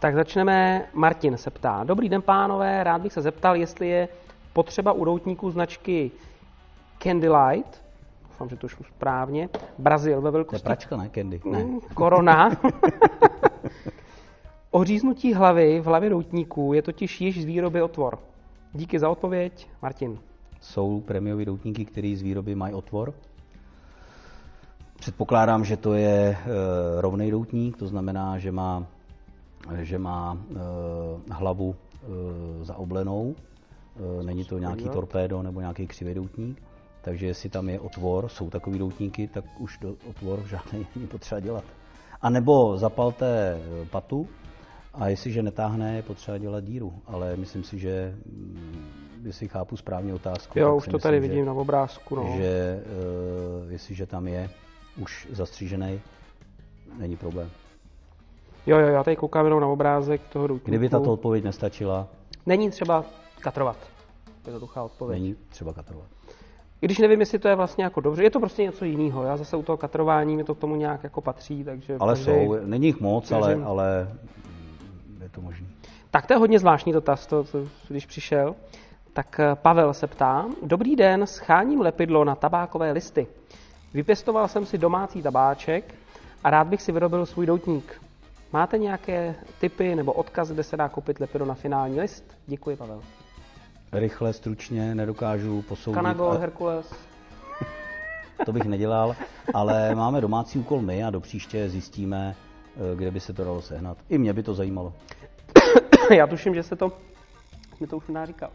Tak 0.00 0.14
začneme. 0.14 0.86
Martin 0.92 1.36
se 1.36 1.50
ptá. 1.50 1.84
Dobrý 1.84 2.08
den, 2.08 2.22
pánové. 2.22 2.84
Rád 2.84 3.02
bych 3.02 3.12
se 3.12 3.22
zeptal, 3.22 3.56
jestli 3.56 3.88
je 3.88 4.08
potřeba 4.52 4.92
u 4.92 5.04
doutníků 5.04 5.50
značky 5.50 6.10
Candlelight, 6.98 7.82
doufám, 8.28 8.48
že 8.48 8.56
to 8.56 8.66
už 8.66 8.76
správně, 8.88 9.48
Brazil 9.78 10.20
ve 10.20 10.30
velkosti... 10.30 10.62
To 10.62 10.68
je 10.68 10.76
pračka, 10.76 10.96
ne? 10.96 11.10
Candy. 11.14 11.40
Ne. 11.44 11.64
Mm, 11.64 11.80
korona. 11.94 12.50
Oříznutí 14.70 15.34
hlavy 15.34 15.80
v 15.80 15.84
hlavě 15.84 16.10
doutníků 16.10 16.72
je 16.72 16.82
totiž 16.82 17.20
již 17.20 17.42
z 17.42 17.44
výroby 17.44 17.82
otvor. 17.82 18.18
Díky 18.72 18.98
za 18.98 19.08
odpověď, 19.08 19.68
Martin. 19.82 20.18
Jsou 20.60 21.00
prémiové 21.00 21.44
doutníky, 21.44 21.84
které 21.84 22.14
z 22.16 22.22
výroby 22.22 22.54
mají 22.54 22.74
otvor. 22.74 23.14
Předpokládám, 24.98 25.64
že 25.64 25.76
to 25.76 25.94
je 25.94 26.08
e, 26.08 26.36
rovný 27.00 27.30
doutník, 27.30 27.76
to 27.76 27.86
znamená, 27.86 28.38
že 28.38 28.52
má, 28.52 28.86
že 29.74 29.98
má 29.98 30.38
e, 30.38 30.54
hlavu 31.32 31.74
e, 31.74 32.64
zaoblenou, 32.64 33.34
e, 34.20 34.22
není 34.22 34.44
to 34.44 34.58
nějaký 34.58 34.88
torpédo 34.88 35.42
nebo 35.42 35.60
nějaký 35.60 35.86
křivý 35.86 36.14
doutník, 36.14 36.62
takže 37.02 37.26
jestli 37.26 37.48
tam 37.48 37.68
je 37.68 37.80
otvor, 37.80 38.28
jsou 38.28 38.50
takový 38.50 38.78
doutníky, 38.78 39.28
tak 39.28 39.44
už 39.58 39.78
do 39.78 39.94
otvor 40.10 40.42
žádný 40.46 40.86
není 40.96 41.08
potřeba 41.08 41.40
dělat. 41.40 41.64
A 42.22 42.30
nebo 42.30 42.78
zapalte 42.78 43.26
eh, 43.26 43.86
patu 43.90 44.28
a 44.94 45.08
jestliže 45.08 45.42
netáhne, 45.42 45.96
je 45.96 46.02
potřeba 46.02 46.38
dělat 46.38 46.64
díru. 46.64 46.92
Ale 47.06 47.36
myslím 47.36 47.64
si, 47.64 47.78
že 47.78 48.14
mm, 48.26 48.86
jestli 49.24 49.48
chápu 49.48 49.76
správně 49.76 50.14
otázku. 50.14 50.58
Jo, 50.58 50.76
už 50.76 50.84
to 50.84 50.90
myslím, 50.90 51.00
tady 51.00 51.20
vidím 51.20 51.38
že, 51.38 51.44
na 51.44 51.52
obrázku. 51.52 52.14
No. 52.16 52.34
Že 52.36 52.82
uh, 53.64 53.72
jestliže 53.72 54.06
tam 54.06 54.28
je 54.28 54.50
už 55.02 55.28
zastřížený, 55.32 56.00
není 56.98 57.16
problém. 57.16 57.50
Jo, 58.66 58.78
jo, 58.78 58.86
já 58.86 59.04
tady 59.04 59.16
koukám 59.16 59.44
jenom 59.44 59.60
na 59.60 59.66
obrázek 59.66 60.20
toho 60.32 60.46
doutníku. 60.46 60.70
Kdyby 60.70 60.88
tato 60.88 61.12
odpověď 61.12 61.44
nestačila? 61.44 62.06
Není 62.46 62.70
třeba 62.70 63.04
katrovat. 63.40 63.76
Jednoduchá 64.46 64.82
odpověď. 64.82 65.20
Není 65.20 65.36
třeba 65.48 65.72
katrovat. 65.72 66.06
I 66.82 66.86
když 66.86 66.98
nevím, 66.98 67.20
jestli 67.20 67.38
to 67.38 67.48
je 67.48 67.54
vlastně 67.54 67.84
jako 67.84 68.00
dobře, 68.00 68.22
je 68.22 68.30
to 68.30 68.40
prostě 68.40 68.62
něco 68.62 68.84
jiného. 68.84 69.22
Já 69.24 69.36
zase 69.36 69.56
u 69.56 69.62
toho 69.62 69.76
katrování 69.76 70.36
mi 70.36 70.44
to 70.44 70.54
k 70.54 70.58
tomu 70.58 70.76
nějak 70.76 71.04
jako 71.04 71.20
patří, 71.20 71.64
takže... 71.64 71.96
Ale 72.00 72.16
jsou, 72.16 72.56
není 72.64 72.86
jich 72.86 73.00
moc, 73.00 73.32
ale, 73.32 73.54
ale 73.64 74.08
je 75.22 75.28
to 75.28 75.40
možné. 75.40 75.66
Tak 76.10 76.26
to 76.26 76.32
je 76.32 76.38
hodně 76.38 76.58
zvláštní 76.58 76.92
dotaz, 76.92 77.26
to, 77.26 77.44
to, 77.44 77.58
když 77.88 78.06
přišel. 78.06 78.54
Tak 79.12 79.40
eh, 79.40 79.54
Pavel 79.54 79.94
se 79.94 80.06
ptá, 80.06 80.46
dobrý 80.62 80.96
den, 80.96 81.26
scháním 81.26 81.80
lepidlo 81.80 82.24
na 82.24 82.34
tabákové 82.34 82.92
listy. 82.92 83.26
Vypěstoval 83.94 84.48
jsem 84.48 84.66
si 84.66 84.78
domácí 84.78 85.22
tabáček 85.22 85.94
a 86.44 86.50
rád 86.50 86.66
bych 86.66 86.82
si 86.82 86.92
vyrobil 86.92 87.26
svůj 87.26 87.46
doutník. 87.46 88.00
Máte 88.56 88.78
nějaké 88.78 89.34
typy 89.60 89.94
nebo 89.94 90.12
odkaz, 90.12 90.50
kde 90.50 90.62
se 90.62 90.76
dá 90.76 90.88
koupit 90.88 91.20
lepidlo 91.20 91.46
na 91.46 91.54
finální 91.54 92.00
list? 92.00 92.24
Děkuji, 92.46 92.76
Pavel. 92.76 93.00
Rychle, 93.92 94.32
stručně, 94.32 94.94
nedokážu 94.94 95.62
posoudit. 95.62 95.94
Kanagol, 95.94 96.32
a... 96.32 96.38
Herkules. 96.38 96.94
to 98.46 98.52
bych 98.52 98.64
nedělal, 98.64 99.16
ale 99.54 99.94
máme 99.94 100.20
domácí 100.20 100.58
úkol 100.58 100.82
my 100.82 101.04
a 101.04 101.10
do 101.10 101.20
příště 101.20 101.68
zjistíme, 101.68 102.36
eh, 102.76 102.96
kde 102.96 103.10
by 103.10 103.20
se 103.20 103.32
to 103.32 103.44
dalo 103.44 103.62
sehnat. 103.62 103.98
I 104.08 104.18
mě 104.18 104.32
by 104.32 104.42
to 104.42 104.54
zajímalo. 104.54 104.92
Já 106.16 106.26
tuším, 106.26 106.54
že 106.54 106.62
se 106.62 106.76
to, 106.76 106.92
mi 107.80 107.86
to 107.86 107.96
už 107.96 108.04
říkal. 108.24 108.50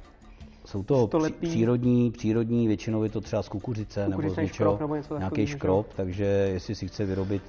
Jsou 0.66 0.84
to, 0.84 1.08
to 1.08 1.18
lepí... 1.18 1.48
přírodní, 1.48 2.12
přírodní, 2.12 2.68
většinou 2.68 3.04
je 3.04 3.10
to 3.10 3.22
třeba 3.22 3.44
z 3.44 3.50
kukuřice, 3.50 4.10
nebo 4.10 4.30
z 4.30 4.38
něčeho, 4.38 4.78
nebo 4.80 4.96
něco 4.96 5.18
nějaký 5.18 5.48
škrob, 5.48 5.94
takže 5.96 6.26
jestli 6.26 6.76
si 6.76 6.88
chce 6.88 7.06
vyrobit, 7.06 7.44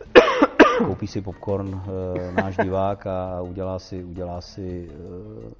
koupí 0.78 1.06
si 1.06 1.20
popcorn 1.20 1.82
e, 2.28 2.32
náš 2.32 2.56
divák 2.56 3.06
a 3.06 3.40
udělá 3.40 3.78
si, 3.78 4.04
udělá 4.04 4.40
si 4.40 4.90
e, 4.90 5.50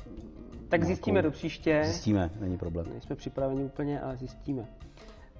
Tak 0.68 0.80
nějakou... 0.80 0.86
zjistíme 0.86 1.22
do 1.22 1.30
příště. 1.30 1.80
Zjistíme, 1.84 2.30
není 2.40 2.58
problém. 2.58 2.86
Nejsme 2.90 3.16
připraveni 3.16 3.64
úplně, 3.64 4.00
ale 4.00 4.16
zjistíme. 4.16 4.66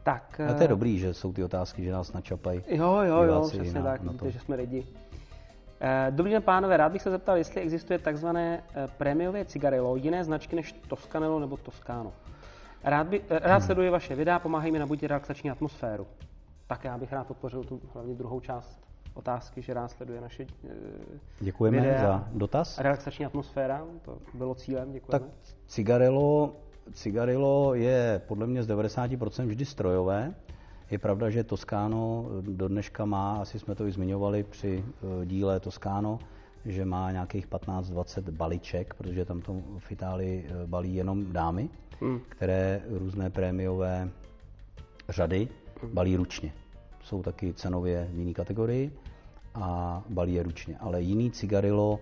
Tak, 0.03 0.41
a 0.51 0.55
to 0.55 0.63
je 0.63 0.69
dobrý, 0.69 0.99
že 0.99 1.15
jsou 1.15 1.33
ty 1.33 1.45
otázky, 1.45 1.85
že 1.85 1.93
nás 1.93 2.13
načapají. 2.13 2.63
Jo, 2.69 2.99
jo, 3.03 3.23
jo, 3.23 3.49
přesně 3.49 3.73
na, 3.73 3.83
tak, 3.83 4.03
na 4.03 4.13
to. 4.13 4.31
že 4.31 4.39
jsme 4.39 4.57
lidi. 4.57 4.87
Eh, 5.81 6.11
dobrý 6.11 6.33
den, 6.33 6.43
pánové, 6.43 6.77
rád 6.77 6.93
bych 6.93 7.03
se 7.03 7.11
zeptal, 7.11 7.37
jestli 7.37 7.61
existuje 7.61 7.99
takzvané 7.99 8.63
eh, 8.75 8.89
prémiové 8.99 9.45
cigarelo, 9.45 9.97
jiné 9.97 10.25
značky 10.25 10.57
než 10.57 10.73
Toscanello 10.73 11.41
nebo 11.41 11.57
Toscano. 11.57 12.13
Rád, 12.85 13.07
by, 13.07 13.23
eh, 13.29 13.39
rád 13.39 13.57
hmm. 13.57 13.67
sleduji 13.67 13.91
vaše 13.91 14.15
videa, 14.15 14.39
pomáhají 14.39 14.73
mi 14.73 14.79
nabudit 14.79 15.09
relaxační 15.09 15.51
atmosféru. 15.51 16.07
Tak 16.67 16.85
já 16.85 16.99
bych 16.99 17.13
rád 17.13 17.27
podpořil 17.27 17.65
tu 17.65 17.81
hlavně 17.95 18.15
druhou 18.15 18.41
část 18.41 18.92
otázky, 19.15 19.63
že 19.63 19.75
rád 19.75 19.89
sleduje 19.89 20.21
naše 20.21 20.47
Děkujeme 21.41 21.81
videa. 21.81 22.01
za 22.01 22.29
dotaz. 22.33 22.79
Relaxační 22.79 23.25
atmosféra, 23.27 23.85
to 24.03 24.19
bylo 24.35 24.55
cílem, 24.55 24.93
děkujeme. 24.93 25.25
Tak 25.25 25.35
cigarelo, 25.67 26.57
cigarelo 26.93 27.75
je 27.75 28.23
podle 28.29 28.47
mě 28.47 28.63
z 28.63 28.69
90% 28.69 29.47
vždy 29.47 29.65
strojové. 29.65 30.35
Je 30.91 30.99
pravda, 30.99 31.31
že 31.31 31.45
Toskáno 31.45 32.27
do 32.41 32.69
dneška 32.69 33.05
má, 33.05 33.37
asi 33.43 33.59
jsme 33.59 33.75
to 33.75 33.87
i 33.87 33.93
zmiňovali 33.93 34.43
při 34.43 34.85
eh, 34.87 35.27
díle 35.27 35.61
Toskáno, 35.61 36.19
že 36.65 36.85
má 36.85 37.11
nějakých 37.13 37.49
15-20 37.49 38.31
baliček, 38.31 38.95
protože 38.95 39.25
tam 39.25 39.41
to 39.41 39.63
v 39.79 39.93
Itálii 39.93 40.47
eh, 40.49 40.67
balí 40.67 40.95
jenom 40.95 41.33
dámy, 41.33 41.69
hmm. 42.01 42.21
které 42.29 42.83
různé 42.89 43.31
prémiové 43.31 44.09
řady 45.09 45.49
hmm. 45.83 45.95
balí 45.95 46.17
ručně. 46.17 46.53
Jsou 47.03 47.23
taky 47.23 47.55
cenově 47.55 48.09
v 48.13 48.19
jiné 48.19 48.33
kategorii 48.33 48.93
a 49.55 50.03
balí 50.09 50.35
je 50.35 50.43
ručně. 50.43 50.77
Ale 50.81 51.03
jiný 51.03 51.31
cigarilo, 51.31 52.01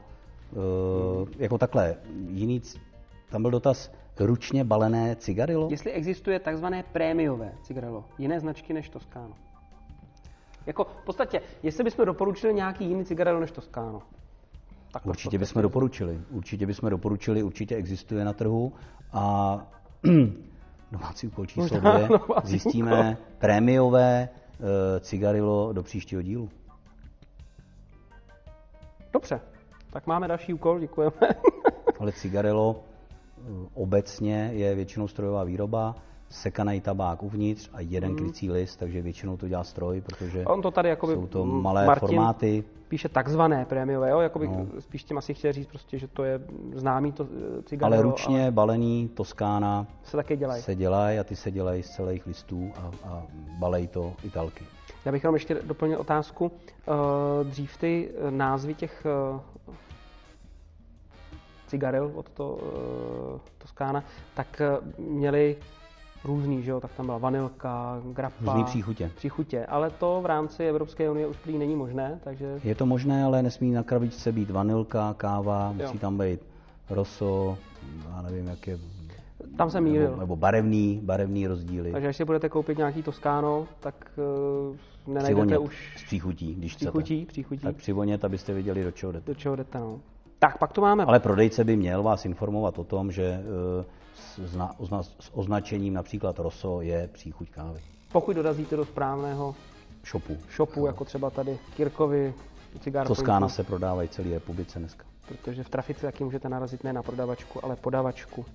hmm. 0.52 1.32
jako 1.38 1.58
takhle, 1.58 1.96
jiný, 2.28 2.62
tam 3.30 3.42
byl 3.42 3.50
dotaz, 3.50 3.92
ručně 4.20 4.64
balené 4.64 5.16
cigarilo? 5.16 5.68
Jestli 5.70 5.92
existuje 5.92 6.38
takzvané 6.38 6.82
prémiové 6.92 7.52
cigarilo, 7.62 8.04
jiné 8.18 8.40
značky 8.40 8.72
než 8.72 8.88
Toscano. 8.88 9.34
Jako 10.66 10.84
v 10.84 11.04
podstatě, 11.04 11.40
jestli 11.62 11.84
bychom 11.84 12.06
doporučili 12.06 12.54
nějaký 12.54 12.84
jiný 12.84 13.04
cigarilo 13.04 13.40
než 13.40 13.50
Toscano. 13.50 14.02
Tak 14.92 15.06
určitě 15.06 15.38
bychom 15.38 15.62
doporučili. 15.62 16.20
Určitě 16.30 16.66
bychom 16.66 16.90
doporučili, 16.90 17.42
určitě 17.42 17.76
existuje 17.76 18.24
na 18.24 18.32
trhu 18.32 18.72
a 19.12 19.56
domácí 20.92 21.26
úkol 21.26 21.46
číslo 21.46 21.80
dvě, 21.80 22.08
zjistíme 22.44 23.16
prémiové 23.38 24.28
uh, 24.58 24.66
cigarilo 25.00 25.72
do 25.72 25.82
příštího 25.82 26.22
dílu. 26.22 26.48
Dobře, 29.12 29.40
tak 29.90 30.06
máme 30.06 30.28
další 30.28 30.54
úkol, 30.54 30.80
děkujeme. 30.80 31.12
Ale 31.98 32.12
cigarilo 32.12 32.82
obecně 33.74 34.50
je 34.52 34.74
většinou 34.74 35.08
strojová 35.08 35.44
výroba, 35.44 35.94
sekaný 36.28 36.80
tabák 36.80 37.22
uvnitř 37.22 37.70
a 37.72 37.80
jeden 37.80 38.10
mm. 38.10 38.16
klicí 38.16 38.50
list, 38.50 38.76
takže 38.76 39.02
většinou 39.02 39.36
to 39.36 39.48
dělá 39.48 39.64
stroj, 39.64 40.00
protože 40.00 40.44
On 40.44 40.62
to 40.62 40.70
tady 40.70 40.88
jakoby 40.88 41.14
jsou 41.14 41.26
to 41.26 41.44
malé 41.44 41.86
Martin 41.86 42.08
formáty. 42.08 42.64
píše 42.88 43.08
takzvané 43.08 43.64
prémiové, 43.64 44.10
jo? 44.10 44.20
Jakoby 44.20 44.48
no. 44.48 44.66
spíš 44.78 45.04
tím 45.04 45.18
asi 45.18 45.34
chtěl 45.34 45.52
říct 45.52 45.66
prostě, 45.66 45.98
že 45.98 46.08
to 46.08 46.24
je 46.24 46.40
známý 46.74 47.12
to 47.12 47.24
eh, 47.58 47.62
cigarro. 47.62 47.94
Ale 47.94 48.02
ručně 48.02 48.42
ale... 48.42 48.50
balený 48.50 49.08
Toskána 49.08 49.86
se 50.02 50.16
také 50.16 50.36
dělají. 50.36 50.62
Se 50.62 50.74
dělají 50.74 51.18
a 51.18 51.24
ty 51.24 51.36
se 51.36 51.50
dělají 51.50 51.82
z 51.82 51.90
celých 51.90 52.26
listů 52.26 52.72
a, 52.76 53.08
a 53.08 53.22
balej 53.58 53.86
to 53.86 54.12
italky. 54.24 54.64
Já 55.04 55.12
bych 55.12 55.24
vám 55.24 55.34
ještě 55.34 55.54
doplnil 55.54 56.00
otázku. 56.00 56.52
Eh, 56.88 57.44
dřív 57.44 57.76
ty 57.76 58.10
eh, 58.10 58.30
názvy 58.30 58.74
těch 58.74 59.06
cigaril 61.66 62.12
od 62.14 62.28
to, 62.30 62.58
Toskána, 63.58 64.04
tak 64.34 64.62
měli 64.98 65.56
různý, 66.24 66.62
že 66.62 66.70
jo, 66.70 66.80
tak 66.80 66.90
tam 66.92 67.06
byla 67.06 67.18
vanilka, 67.18 68.00
grappa. 68.12 68.44
Různý 68.44 68.64
příchutě. 68.64 69.10
Příchutě, 69.16 69.66
ale 69.66 69.90
to 69.90 70.20
v 70.22 70.26
rámci 70.26 70.64
Evropské 70.64 71.10
unie 71.10 71.26
už 71.26 71.36
prý 71.36 71.58
není 71.58 71.76
možné, 71.76 72.20
takže... 72.24 72.60
Je 72.64 72.74
to 72.74 72.86
možné, 72.86 73.24
ale 73.24 73.42
nesmí 73.42 73.70
na 73.70 73.82
krabičce 73.82 74.32
být 74.32 74.50
vanilka, 74.50 75.14
káva, 75.16 75.72
musí 75.72 75.94
jo. 75.94 76.00
tam 76.00 76.18
být 76.18 76.40
roso, 76.90 77.58
já 78.10 78.22
nevím, 78.22 78.46
jak 78.46 78.66
je 78.66 78.78
tam 79.56 79.70
se 79.70 79.80
mýlil. 79.80 80.02
Nebo, 80.10 80.20
nebo 80.20 80.36
barevný, 80.36 81.00
barevný 81.02 81.46
rozdíly. 81.46 81.92
Takže 81.92 82.08
až 82.08 82.16
si 82.16 82.24
budete 82.24 82.48
koupit 82.48 82.78
nějaký 82.78 83.02
Toskáno, 83.02 83.66
tak 83.80 83.94
nenajdete 85.06 85.58
už... 85.58 85.96
S 85.96 86.02
příchutí, 86.02 86.54
když 86.54 86.76
příchutí, 86.76 87.16
chcete. 87.16 87.32
Příchutí, 87.32 87.62
Tak 87.62 87.76
přivonět, 87.76 88.24
abyste 88.24 88.54
viděli, 88.54 88.84
do 88.84 88.90
čeho 88.90 89.12
jdete. 89.12 89.26
Do 89.26 89.34
čeho 89.34 89.56
jdete, 89.56 89.78
no. 89.78 90.00
Tak, 90.38 90.58
pak 90.58 90.72
to 90.72 90.80
máme. 90.80 91.04
Ale 91.04 91.20
prodejce 91.20 91.64
by 91.64 91.76
měl 91.76 92.02
vás 92.02 92.24
informovat 92.24 92.78
o 92.78 92.84
tom, 92.84 93.12
že 93.12 93.22
eh, 93.24 93.84
s, 94.14 94.38
ozna, 94.78 95.02
s 95.02 95.30
označením 95.32 95.94
například 95.94 96.38
Rosso 96.38 96.80
je 96.80 97.08
příchuť 97.12 97.50
kávy. 97.50 97.80
Pokud 98.12 98.36
dorazíte 98.36 98.76
do 98.76 98.84
správného 98.84 99.54
shopu, 100.10 100.36
shopu 100.56 100.86
jako 100.86 101.04
třeba 101.04 101.30
tady 101.30 101.58
Kirkovi, 101.76 102.34
cigár. 102.80 103.06
Toskána 103.06 103.48
se 103.48 103.64
prodávají 103.64 104.08
celé 104.08 104.30
republice 104.30 104.78
dneska. 104.78 105.04
Protože 105.28 105.64
v 105.64 105.68
trafice 105.68 106.06
taky 106.06 106.24
můžete 106.24 106.48
narazit 106.48 106.84
ne 106.84 106.92
na 106.92 107.02
prodavačku, 107.02 107.64
ale 107.64 107.76
podavačku. 107.76 108.46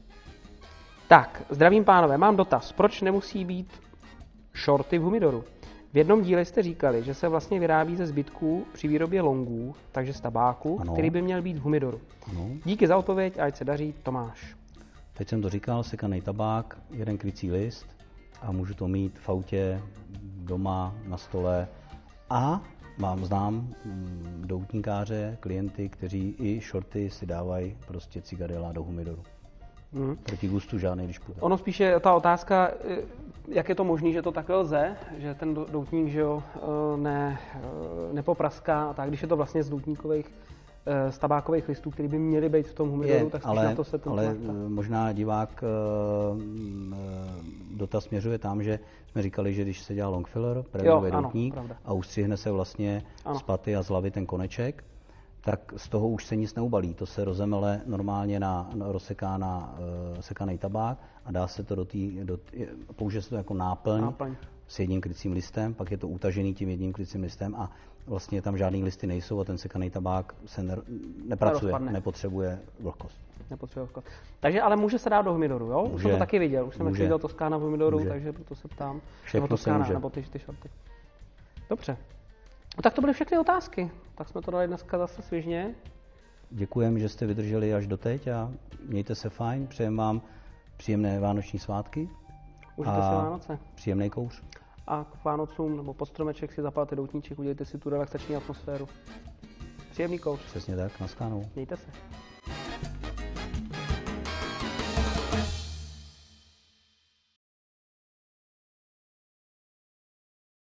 Tak, 1.08 1.42
zdravím 1.50 1.86
pánové, 1.86 2.18
mám 2.18 2.36
dotaz. 2.36 2.72
Proč 2.72 3.02
nemusí 3.02 3.46
být 3.46 3.74
shorty 4.64 4.98
v 4.98 5.02
humidoru? 5.02 5.44
V 5.96 5.98
jednom 5.98 6.22
díle 6.22 6.46
jste 6.46 6.64
říkali, 6.64 7.04
že 7.04 7.14
se 7.14 7.28
vlastně 7.28 7.60
vyrábí 7.60 7.96
ze 7.96 8.08
zbytků 8.08 8.66
při 8.74 8.88
výrobě 8.88 9.22
longů, 9.22 9.76
takže 9.92 10.14
z 10.14 10.22
tabáku, 10.22 10.80
ano. 10.82 10.94
který 10.94 11.10
by 11.10 11.22
měl 11.22 11.42
být 11.42 11.58
v 11.58 11.62
humidoru. 11.62 12.02
Ano. 12.30 12.50
Díky 12.66 12.88
za 12.88 12.98
odpověď, 12.98 13.40
ať 13.40 13.56
se 13.56 13.66
daří, 13.66 13.94
Tomáš. 14.04 14.56
Teď 15.14 15.30
jsem 15.30 15.42
to 15.42 15.50
říkal, 15.50 15.84
sekaný 15.84 16.22
tabák, 16.22 16.78
jeden 16.92 17.18
krycí 17.18 17.52
list 17.52 17.86
a 18.42 18.52
můžu 18.52 18.74
to 18.74 18.88
mít 18.88 19.20
v 19.20 19.30
autě, 19.30 19.82
doma, 20.38 20.96
na 21.08 21.18
stole 21.18 21.68
a 22.30 22.62
mám, 22.98 23.26
znám 23.26 23.54
mm, 23.86 24.44
doutníkáře, 24.46 25.38
klienty, 25.40 25.90
kteří 25.90 26.36
i 26.40 26.62
shorty 26.62 27.10
si 27.10 27.26
dávají 27.26 27.78
prostě 27.88 28.22
cigarela 28.22 28.72
do 28.72 28.84
humidoru. 28.84 29.24
Mm. 29.92 30.16
Proti 30.16 30.48
gustu 30.48 30.80
žádný, 30.80 31.06
když 31.06 31.20
půjde. 31.20 31.42
Ono 31.42 31.58
spíše 31.58 32.00
ta 32.00 32.14
otázka, 32.14 32.72
eh, 32.90 32.98
jak 33.48 33.70
je 33.70 33.76
to 33.76 33.84
možné, 33.84 34.12
že 34.12 34.22
to 34.22 34.32
takhle 34.32 34.56
lze, 34.56 34.96
že 35.18 35.34
ten 35.34 35.54
doutník 35.54 36.08
že 36.10 36.20
jo, 36.20 36.44
eh, 36.56 36.60
ne, 36.98 37.40
eh, 37.56 37.60
nepopraská 38.14 38.90
a 38.90 38.94
tak, 38.94 39.08
když 39.08 39.22
je 39.22 39.28
to 39.28 39.36
vlastně 39.38 39.64
z 39.64 39.70
doutníkových 39.70 40.32
eh, 40.86 41.12
z 41.12 41.18
tabákových 41.18 41.68
listů, 41.70 41.92
které 41.92 42.10
by 42.10 42.20
měly 42.20 42.50
být 42.50 42.68
v 42.68 42.74
tom 42.74 42.90
humidoru, 42.90 43.26
Je, 43.26 43.32
tak 43.32 43.42
ale, 43.46 43.66
na 43.66 43.76
to 43.76 43.84
se 43.84 43.98
ten 43.98 44.12
ale 44.12 44.36
eh, 44.40 44.70
možná 44.70 45.12
divák 45.12 45.64
dotaz 47.76 48.04
směřuje 48.04 48.38
tam, 48.38 48.64
že 48.64 48.80
jsme 49.12 49.22
říkali, 49.22 49.54
že 49.54 49.62
když 49.62 49.82
se 49.82 49.94
dělá 49.96 50.10
long 50.10 50.28
filler, 50.28 50.64
prémiový 50.72 51.12
ano, 51.12 51.22
doutník 51.22 51.54
pravda. 51.54 51.76
a 51.86 51.94
ustřihne 51.94 52.38
se 52.38 52.52
vlastně 52.52 53.04
Ano. 53.26 53.40
z 53.40 53.44
paty 53.44 53.76
a 53.76 53.82
z 53.84 53.88
hlavy 53.88 54.12
ten 54.12 54.26
koneček, 54.26 54.84
tak 55.46 55.74
z 55.78 55.90
toho 55.90 56.08
už 56.10 56.26
se 56.26 56.36
nic 56.36 56.56
neubalí. 56.56 56.94
To 56.94 57.06
se 57.06 57.26
rozemele 57.26 57.82
normálně 57.86 58.40
na, 58.40 58.70
na 58.74 58.92
rozseká 58.92 59.38
na 59.38 59.76
uh, 60.14 60.20
sekaný 60.22 60.58
tabák 60.58 60.98
a 61.26 61.32
dá 61.32 61.48
se 61.48 61.64
to 61.64 61.76
do 61.76 61.86
té, 61.86 61.98
do, 62.24 62.36
tý- 62.38 62.68
použije 62.96 63.22
se 63.22 63.30
to 63.30 63.36
jako 63.36 63.54
náplň, 63.54 64.02
Náplň. 64.02 64.36
s 64.68 64.80
jedním 64.80 65.02
krycím 65.02 65.32
listem, 65.34 65.74
pak 65.74 65.92
je 65.92 65.98
to 65.98 66.08
utažený 66.08 66.54
tím 66.54 66.70
jedním 66.70 66.94
krycím 66.94 67.22
listem 67.22 67.56
a 67.56 67.72
vlastně 68.08 68.42
tam 68.42 68.58
žádný 68.58 68.84
listy 68.84 69.08
nejsou 69.08 69.40
a 69.40 69.44
ten 69.44 69.58
sekaný 69.58 69.90
tabák 69.90 70.36
se 70.46 70.64
ne, 70.64 70.78
nepracuje, 71.28 71.74
nepotřebuje 71.80 72.60
vlhkost. 72.80 73.18
Nepotřebuje 73.50 73.88
vklad. 73.88 74.06
Takže 74.40 74.62
ale 74.62 74.76
může 74.76 75.00
se 75.00 75.10
dát 75.10 75.22
do 75.22 75.32
humidoru, 75.34 75.66
jo? 75.66 75.84
Už 75.84 75.92
Může. 75.92 76.02
jsem 76.04 76.12
to 76.12 76.18
taky 76.18 76.40
viděl, 76.40 76.68
už 76.68 76.76
jsem 76.76 76.92
viděl 76.92 77.20
Toskána 77.20 77.58
v 77.58 77.62
humidoru, 77.62 77.98
Může. 77.98 78.10
takže 78.10 78.34
proto 78.34 78.56
se 78.56 78.68
ptám. 78.68 79.02
Všechno 79.24 79.38
nebo 79.46 79.58
se 79.58 79.64
Toskána, 79.64 79.78
může. 79.78 79.94
nebo 79.94 80.10
ty, 80.10 80.22
ty 80.22 80.40
šorty. 80.40 80.70
Dobře. 81.70 81.98
No, 82.78 82.82
tak 82.82 82.94
to 82.94 83.02
byly 83.02 83.14
všechny 83.14 83.38
otázky. 83.38 83.92
Tak 84.16 84.30
jsme 84.30 84.42
to 84.42 84.52
dali 84.52 84.68
dneska 84.68 84.98
zase 84.98 85.22
svižně. 85.22 85.76
Děkujeme, 86.50 87.00
že 87.00 87.10
jste 87.10 87.26
vydrželi 87.26 87.74
až 87.74 87.88
doteď 87.88 88.28
a 88.28 88.52
mějte 88.88 89.16
se 89.16 89.30
fajn. 89.30 89.68
Přejeme 89.68 89.98
vám 89.98 90.22
příjemné 90.78 91.20
vánoční 91.20 91.60
svátky 91.60 92.10
Užijte 92.76 92.96
si 93.02 93.02
Vánoce. 93.02 93.60
příjemný 93.76 94.10
kouř. 94.10 94.44
A 94.88 95.04
k 95.04 95.24
Vánocům 95.24 95.78
nebo 95.78 95.94
pod 95.94 96.06
stromeček 96.06 96.52
si 96.54 96.62
zapálte 96.62 96.96
doutníček, 96.96 97.40
udělejte 97.40 97.66
si 97.66 97.78
tu 97.78 97.90
relaxační 97.90 98.36
atmosféru. 98.36 98.88
Příjemný 99.92 100.20
kouř. 100.20 100.40
Přesně 100.40 100.76
tak, 100.76 101.00
naschledanou. 101.00 101.46
Mějte 101.56 101.78
se. 101.78 101.88